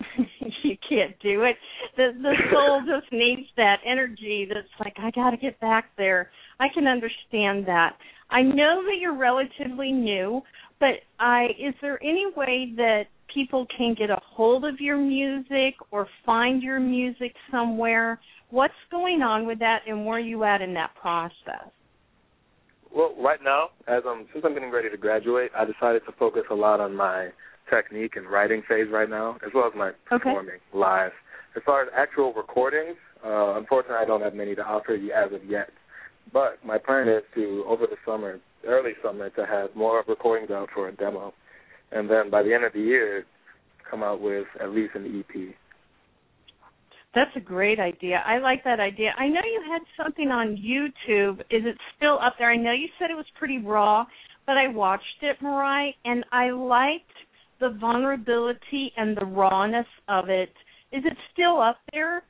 you 0.62 0.76
can't 0.88 1.18
do 1.20 1.42
it. 1.42 1.56
The 1.96 2.10
the 2.20 2.34
soul 2.52 2.82
just 2.86 3.12
needs 3.12 3.48
that 3.56 3.76
energy 3.86 4.46
that's 4.48 4.68
like, 4.80 4.94
I 4.98 5.10
gotta 5.10 5.36
get 5.36 5.58
back 5.60 5.86
there. 5.96 6.30
I 6.60 6.66
can 6.72 6.86
understand 6.86 7.66
that. 7.66 7.96
I 8.30 8.42
know 8.42 8.82
that 8.84 8.96
you're 9.00 9.16
relatively 9.16 9.92
new, 9.92 10.42
but 10.80 11.00
I 11.18 11.46
is 11.58 11.74
there 11.80 12.02
any 12.02 12.26
way 12.36 12.72
that 12.76 13.04
people 13.32 13.66
can 13.76 13.94
get 13.98 14.10
a 14.10 14.18
hold 14.22 14.64
of 14.64 14.80
your 14.80 14.98
music 14.98 15.74
or 15.90 16.06
find 16.26 16.62
your 16.62 16.80
music 16.80 17.34
somewhere? 17.50 18.20
What's 18.50 18.74
going 18.90 19.22
on 19.22 19.46
with 19.46 19.58
that 19.60 19.80
and 19.86 20.04
where 20.04 20.16
are 20.16 20.20
you 20.20 20.44
at 20.44 20.62
in 20.62 20.74
that 20.74 20.94
process? 21.00 21.70
Well, 22.94 23.14
right 23.18 23.40
now, 23.42 23.68
as 23.86 24.02
I'm 24.06 24.26
since 24.32 24.44
I'm 24.46 24.54
getting 24.54 24.70
ready 24.70 24.90
to 24.90 24.96
graduate, 24.96 25.50
I 25.56 25.64
decided 25.64 26.02
to 26.06 26.12
focus 26.18 26.42
a 26.50 26.54
lot 26.54 26.80
on 26.80 26.94
my 26.94 27.28
technique 27.70 28.16
and 28.16 28.26
writing 28.26 28.62
phase 28.68 28.86
right 28.90 29.08
now, 29.08 29.36
as 29.46 29.52
well 29.54 29.66
as 29.66 29.72
my 29.76 29.92
performing 30.06 30.54
okay. 30.54 30.78
live. 30.78 31.12
As 31.56 31.62
far 31.64 31.82
as 31.82 31.88
actual 31.96 32.32
recordings, 32.32 32.96
uh, 33.24 33.56
unfortunately, 33.56 33.98
I 34.00 34.06
don't 34.06 34.22
have 34.22 34.34
many 34.34 34.54
to 34.54 34.62
offer 34.62 34.94
you 34.94 35.12
as 35.12 35.32
of 35.32 35.44
yet. 35.44 35.70
But 36.32 36.64
my 36.64 36.78
plan 36.78 37.08
is 37.08 37.22
to, 37.34 37.64
over 37.66 37.86
the 37.86 37.96
summer, 38.04 38.38
early 38.66 38.92
summer, 39.02 39.30
to 39.30 39.46
have 39.46 39.74
more 39.74 40.04
recordings 40.06 40.50
out 40.50 40.68
for 40.74 40.88
a 40.88 40.92
demo, 40.94 41.32
and 41.92 42.08
then 42.10 42.30
by 42.30 42.42
the 42.42 42.52
end 42.52 42.64
of 42.64 42.72
the 42.72 42.80
year, 42.80 43.24
come 43.90 44.02
out 44.02 44.20
with 44.20 44.46
at 44.60 44.70
least 44.70 44.94
an 44.94 45.20
EP. 45.20 45.54
That's 47.14 47.30
a 47.36 47.40
great 47.40 47.80
idea. 47.80 48.22
I 48.26 48.38
like 48.38 48.62
that 48.64 48.80
idea. 48.80 49.12
I 49.18 49.28
know 49.28 49.40
you 49.42 49.62
had 49.70 49.80
something 50.02 50.28
on 50.28 50.56
YouTube. 50.56 51.40
Is 51.50 51.64
it 51.64 51.76
still 51.96 52.18
up 52.22 52.34
there? 52.38 52.50
I 52.50 52.56
know 52.56 52.72
you 52.72 52.88
said 52.98 53.10
it 53.10 53.16
was 53.16 53.26
pretty 53.38 53.58
raw, 53.58 54.04
but 54.46 54.58
I 54.58 54.68
watched 54.68 55.22
it, 55.22 55.36
Marai, 55.40 55.96
and 56.04 56.24
I 56.30 56.50
liked 56.50 57.04
the 57.60 57.70
vulnerability 57.80 58.92
and 58.96 59.16
the 59.16 59.24
rawness 59.24 59.86
of 60.08 60.28
it. 60.28 60.50
Is 60.92 61.02
it 61.04 61.16
still 61.32 61.60
up 61.60 61.78
there? 61.92 62.22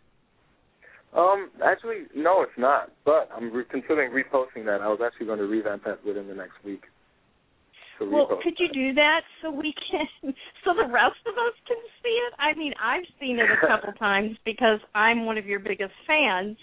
Um, 1.17 1.51
actually, 1.65 2.05
no, 2.15 2.43
it's 2.43 2.59
not. 2.59 2.91
But 3.05 3.29
I'm 3.35 3.53
re- 3.53 3.65
considering 3.71 4.13
reposting 4.13 4.65
that. 4.67 4.81
I 4.83 4.89
was 4.89 5.01
actually 5.05 5.27
going 5.27 5.39
to 5.39 5.47
revamp 5.47 5.85
that 5.85 6.05
within 6.05 6.29
the 6.29 6.35
next 6.35 6.63
week. 6.65 6.83
Well, 8.01 8.29
could 8.43 8.55
you 8.59 8.69
do 8.73 8.95
that 8.95 9.23
so 9.43 9.51
we 9.51 9.75
can, 9.91 10.07
so 10.65 10.73
the 10.73 10.87
rest 10.93 11.19
of 11.27 11.35
us 11.35 11.55
can 11.67 11.79
see 12.03 12.11
it? 12.11 12.35
I 12.39 12.57
mean, 12.57 12.73
I've 12.81 13.07
seen 13.21 13.39
it 13.39 13.47
a 13.51 13.67
couple 13.67 13.93
times 13.95 14.37
because 14.45 14.79
I'm 14.95 15.27
one 15.27 15.39
of 15.39 15.47
your 15.47 15.59
biggest 15.59 15.95
fans. 16.07 16.57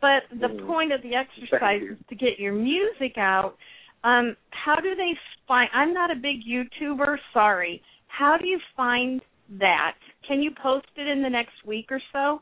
But 0.00 0.22
the 0.32 0.48
mm. 0.48 0.66
point 0.66 0.92
of 0.92 1.02
the 1.02 1.14
exercise 1.14 1.82
is 1.82 1.98
to 2.08 2.14
get 2.16 2.38
your 2.38 2.54
music 2.54 3.18
out. 3.18 3.56
Um, 4.02 4.34
how 4.50 4.76
do 4.76 4.94
they 4.94 5.12
find? 5.46 5.68
I'm 5.74 5.92
not 5.92 6.10
a 6.10 6.14
big 6.14 6.38
YouTuber. 6.48 7.16
Sorry. 7.34 7.82
How 8.08 8.36
do 8.40 8.46
you 8.46 8.58
find 8.76 9.20
that? 9.58 9.96
Can 10.26 10.40
you 10.40 10.52
post 10.62 10.86
it 10.96 11.06
in 11.06 11.22
the 11.22 11.28
next 11.28 11.64
week 11.66 11.86
or 11.90 12.00
so? 12.12 12.40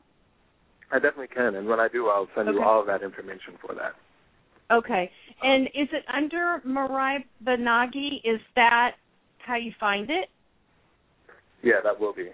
I 0.90 0.96
definitely 0.96 1.29
can, 1.29 1.55
and 1.55 1.68
when 1.68 1.81
I 1.81 1.88
do, 1.88 2.09
I'll 2.09 2.29
send 2.35 2.48
okay. 2.48 2.59
you 2.59 2.64
all 2.64 2.81
of 2.81 2.87
that 2.87 3.03
information 3.03 3.55
for 3.61 3.74
that. 3.74 3.94
Okay. 4.70 5.11
And 5.42 5.66
is 5.68 5.88
it 5.92 6.05
under 6.14 6.61
Marai 6.64 7.24
Binagi? 7.44 8.20
Is 8.24 8.40
that 8.57 8.92
how 9.38 9.57
you 9.57 9.72
find 9.79 10.11
it? 10.11 10.29
Yeah, 11.62 11.81
that 11.85 11.98
will 11.98 12.14
be. 12.14 12.29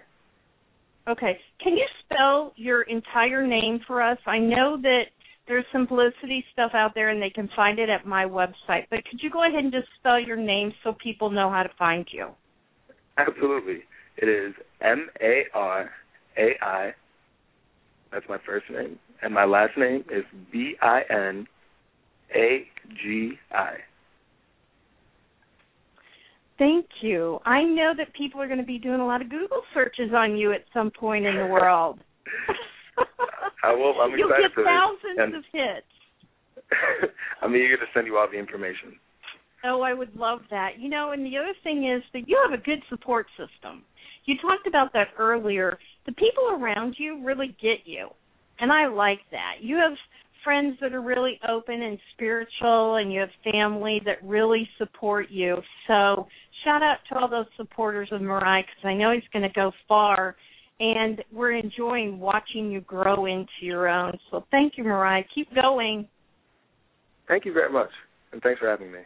Okay. 1.07 1.37
Can 1.61 1.73
you 1.73 1.85
spell 2.03 2.53
your 2.55 2.83
entire 2.83 3.45
name 3.45 3.79
for 3.87 4.01
us? 4.01 4.17
I 4.25 4.39
know 4.39 4.77
that 4.81 5.03
there's 5.47 5.65
some 5.71 5.87
publicity 5.87 6.43
stuff 6.51 6.71
out 6.73 6.93
there 6.95 7.09
and 7.09 7.21
they 7.21 7.29
can 7.29 7.49
find 7.55 7.77
it 7.77 7.89
at 7.89 8.05
my 8.05 8.25
website, 8.25 8.85
but 8.89 9.05
could 9.09 9.19
you 9.21 9.29
go 9.29 9.47
ahead 9.47 9.63
and 9.63 9.71
just 9.71 9.87
spell 9.99 10.19
your 10.19 10.37
name 10.37 10.73
so 10.83 10.95
people 11.01 11.29
know 11.29 11.49
how 11.49 11.63
to 11.63 11.69
find 11.77 12.07
you? 12.11 12.29
Absolutely. 13.17 13.83
It 14.17 14.27
is 14.27 14.53
M 14.81 15.07
A 15.21 15.43
R 15.53 15.89
A 16.37 16.49
I. 16.61 16.93
That's 18.15 18.29
my 18.29 18.37
first 18.45 18.65
name. 18.71 18.97
And 19.21 19.33
my 19.33 19.43
last 19.43 19.77
name 19.77 20.05
is 20.09 20.23
B 20.49 20.75
I 20.81 21.01
N 21.09 21.45
a 22.33 22.65
G 23.03 23.33
I. 23.51 23.73
Thank 26.57 26.85
you. 27.01 27.39
I 27.45 27.61
know 27.63 27.91
that 27.97 28.13
people 28.13 28.41
are 28.41 28.47
going 28.47 28.59
to 28.59 28.65
be 28.65 28.77
doing 28.77 29.01
a 29.01 29.05
lot 29.05 29.21
of 29.21 29.29
Google 29.29 29.61
searches 29.73 30.11
on 30.15 30.37
you 30.37 30.53
at 30.53 30.61
some 30.73 30.91
point 30.97 31.25
in 31.25 31.35
the 31.35 31.47
world. 31.47 31.99
I 33.65 33.73
will. 33.73 33.99
I'm 34.01 34.17
You'll 34.17 34.29
excited 34.29 34.51
get 34.55 34.63
thousands 34.63 35.17
and, 35.17 35.35
of 35.35 35.43
hits. 35.51 37.11
I'm 37.41 37.53
eager 37.53 37.75
to 37.75 37.85
send 37.93 38.07
you 38.07 38.15
all 38.15 38.29
the 38.31 38.39
information. 38.39 38.95
Oh, 39.65 39.81
I 39.81 39.93
would 39.93 40.15
love 40.15 40.39
that. 40.51 40.79
You 40.79 40.87
know, 40.87 41.11
and 41.11 41.25
the 41.25 41.37
other 41.37 41.53
thing 41.63 41.91
is 41.91 42.01
that 42.13 42.29
you 42.29 42.39
have 42.49 42.57
a 42.57 42.63
good 42.63 42.79
support 42.89 43.27
system. 43.31 43.83
You 44.23 44.35
talked 44.41 44.67
about 44.67 44.93
that 44.93 45.09
earlier. 45.19 45.77
The 46.05 46.13
people 46.13 46.49
around 46.51 46.95
you 46.97 47.23
really 47.25 47.55
get 47.61 47.85
you. 47.85 48.09
And 48.59 48.71
I 48.71 48.87
like 48.87 49.19
that. 49.31 49.55
You 49.61 49.75
have 49.77 49.97
friends 50.43 50.77
that 50.79 50.93
are 50.93 51.01
really 51.01 51.39
open 51.49 51.81
and 51.81 51.97
spiritual, 52.13 52.95
and 52.95 53.11
you 53.11 53.19
have 53.19 53.29
family 53.51 53.99
that 54.05 54.23
really 54.23 54.69
support 54.77 55.27
you. 55.29 55.55
So 55.87 56.27
shout 56.63 56.83
out 56.83 56.97
to 57.09 57.17
all 57.17 57.27
those 57.27 57.47
supporters 57.57 58.09
of 58.11 58.21
Marai 58.21 58.61
because 58.61 58.87
I 58.87 58.93
know 58.93 59.11
he's 59.11 59.23
going 59.33 59.43
to 59.43 59.53
go 59.53 59.71
far, 59.87 60.35
and 60.79 61.21
we're 61.33 61.53
enjoying 61.53 62.19
watching 62.19 62.71
you 62.71 62.81
grow 62.81 63.25
into 63.25 63.47
your 63.61 63.87
own. 63.87 64.17
So 64.29 64.45
thank 64.51 64.73
you, 64.77 64.83
Marai. 64.83 65.25
Keep 65.33 65.53
going. 65.55 66.07
Thank 67.27 67.45
you 67.45 67.53
very 67.53 67.71
much, 67.71 67.89
and 68.31 68.41
thanks 68.41 68.59
for 68.59 68.69
having 68.69 68.91
me. 68.91 68.99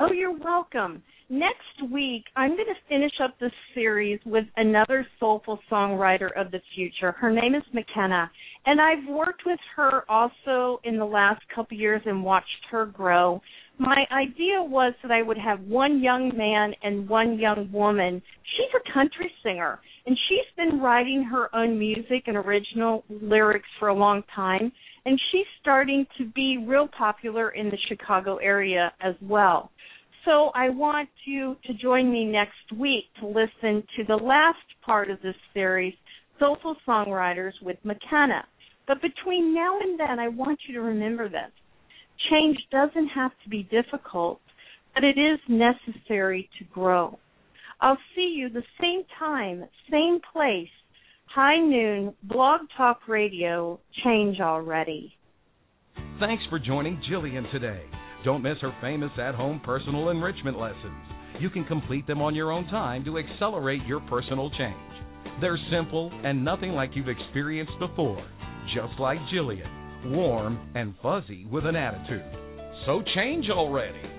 Oh, 0.00 0.10
you're 0.10 0.36
welcome. 0.36 1.02
Next 1.30 1.92
week, 1.92 2.24
I'm 2.34 2.50
going 2.50 2.66
to 2.66 2.88
finish 2.88 3.12
up 3.22 3.38
this 3.38 3.52
series 3.74 4.18
with 4.26 4.44
another 4.56 5.06
soulful 5.20 5.60
songwriter 5.70 6.28
of 6.36 6.50
the 6.50 6.60
future. 6.74 7.12
Her 7.12 7.30
name 7.30 7.54
is 7.54 7.62
McKenna, 7.72 8.28
and 8.66 8.80
I've 8.80 9.08
worked 9.08 9.42
with 9.46 9.60
her 9.76 10.02
also 10.10 10.80
in 10.82 10.98
the 10.98 11.04
last 11.04 11.42
couple 11.54 11.78
years 11.78 12.02
and 12.06 12.24
watched 12.24 12.48
her 12.72 12.86
grow. 12.86 13.40
My 13.78 14.04
idea 14.12 14.60
was 14.60 14.94
that 15.02 15.12
I 15.12 15.22
would 15.22 15.38
have 15.38 15.60
one 15.60 16.02
young 16.02 16.36
man 16.36 16.74
and 16.82 17.08
one 17.08 17.38
young 17.38 17.70
woman. 17.72 18.20
She's 18.56 18.80
a 18.80 18.92
country 18.92 19.30
singer, 19.44 19.78
and 20.06 20.18
she's 20.28 20.56
been 20.56 20.80
writing 20.80 21.22
her 21.22 21.54
own 21.54 21.78
music 21.78 22.24
and 22.26 22.36
original 22.36 23.04
lyrics 23.08 23.68
for 23.78 23.88
a 23.88 23.94
long 23.94 24.24
time, 24.34 24.72
and 25.06 25.20
she's 25.30 25.46
starting 25.60 26.06
to 26.18 26.24
be 26.24 26.64
real 26.66 26.88
popular 26.88 27.50
in 27.50 27.66
the 27.66 27.78
Chicago 27.88 28.36
area 28.36 28.92
as 29.00 29.14
well. 29.20 29.70
So 30.24 30.50
I 30.54 30.70
want 30.70 31.10
you 31.26 31.56
to 31.66 31.74
join 31.74 32.10
me 32.10 32.24
next 32.24 32.72
week 32.78 33.04
to 33.20 33.26
listen 33.26 33.82
to 33.96 34.04
the 34.08 34.16
last 34.16 34.58
part 34.84 35.10
of 35.10 35.20
this 35.20 35.34
series, 35.52 35.94
Soulful 36.38 36.76
Songwriters 36.88 37.52
with 37.62 37.76
McKenna. 37.84 38.46
But 38.86 39.02
between 39.02 39.54
now 39.54 39.78
and 39.80 40.00
then, 40.00 40.18
I 40.18 40.28
want 40.28 40.58
you 40.66 40.74
to 40.74 40.80
remember 40.80 41.28
this. 41.28 41.52
Change 42.30 42.58
doesn't 42.70 43.08
have 43.08 43.32
to 43.42 43.50
be 43.50 43.64
difficult, 43.64 44.40
but 44.94 45.04
it 45.04 45.18
is 45.18 45.38
necessary 45.48 46.48
to 46.58 46.64
grow. 46.72 47.18
I'll 47.80 47.98
see 48.14 48.34
you 48.36 48.48
the 48.48 48.62
same 48.80 49.02
time, 49.18 49.64
same 49.90 50.20
place, 50.32 50.68
high 51.34 51.58
noon, 51.58 52.14
Blog 52.22 52.60
Talk 52.76 53.00
Radio, 53.08 53.80
change 54.04 54.38
already. 54.40 55.16
Thanks 56.20 56.44
for 56.48 56.60
joining 56.60 57.02
Jillian 57.10 57.50
today. 57.50 57.82
Don't 58.24 58.42
miss 58.42 58.56
her 58.62 58.72
famous 58.80 59.10
at 59.18 59.34
home 59.34 59.60
personal 59.64 60.10
enrichment 60.10 60.58
lessons. 60.58 61.04
You 61.40 61.50
can 61.50 61.64
complete 61.64 62.06
them 62.06 62.22
on 62.22 62.36
your 62.36 62.52
own 62.52 62.66
time 62.68 63.04
to 63.04 63.18
accelerate 63.18 63.84
your 63.84 64.00
personal 64.08 64.48
change. 64.50 64.76
They're 65.40 65.58
simple 65.72 66.12
and 66.22 66.44
nothing 66.44 66.70
like 66.70 66.90
you've 66.94 67.08
experienced 67.08 67.78
before 67.80 68.24
just 68.74 68.98
like 68.98 69.18
Jillian, 69.32 70.12
warm 70.12 70.70
and 70.74 70.94
fuzzy 71.02 71.46
with 71.50 71.66
an 71.66 71.76
attitude. 71.76 72.24
So 72.86 73.02
change 73.14 73.46
already. 73.50 74.13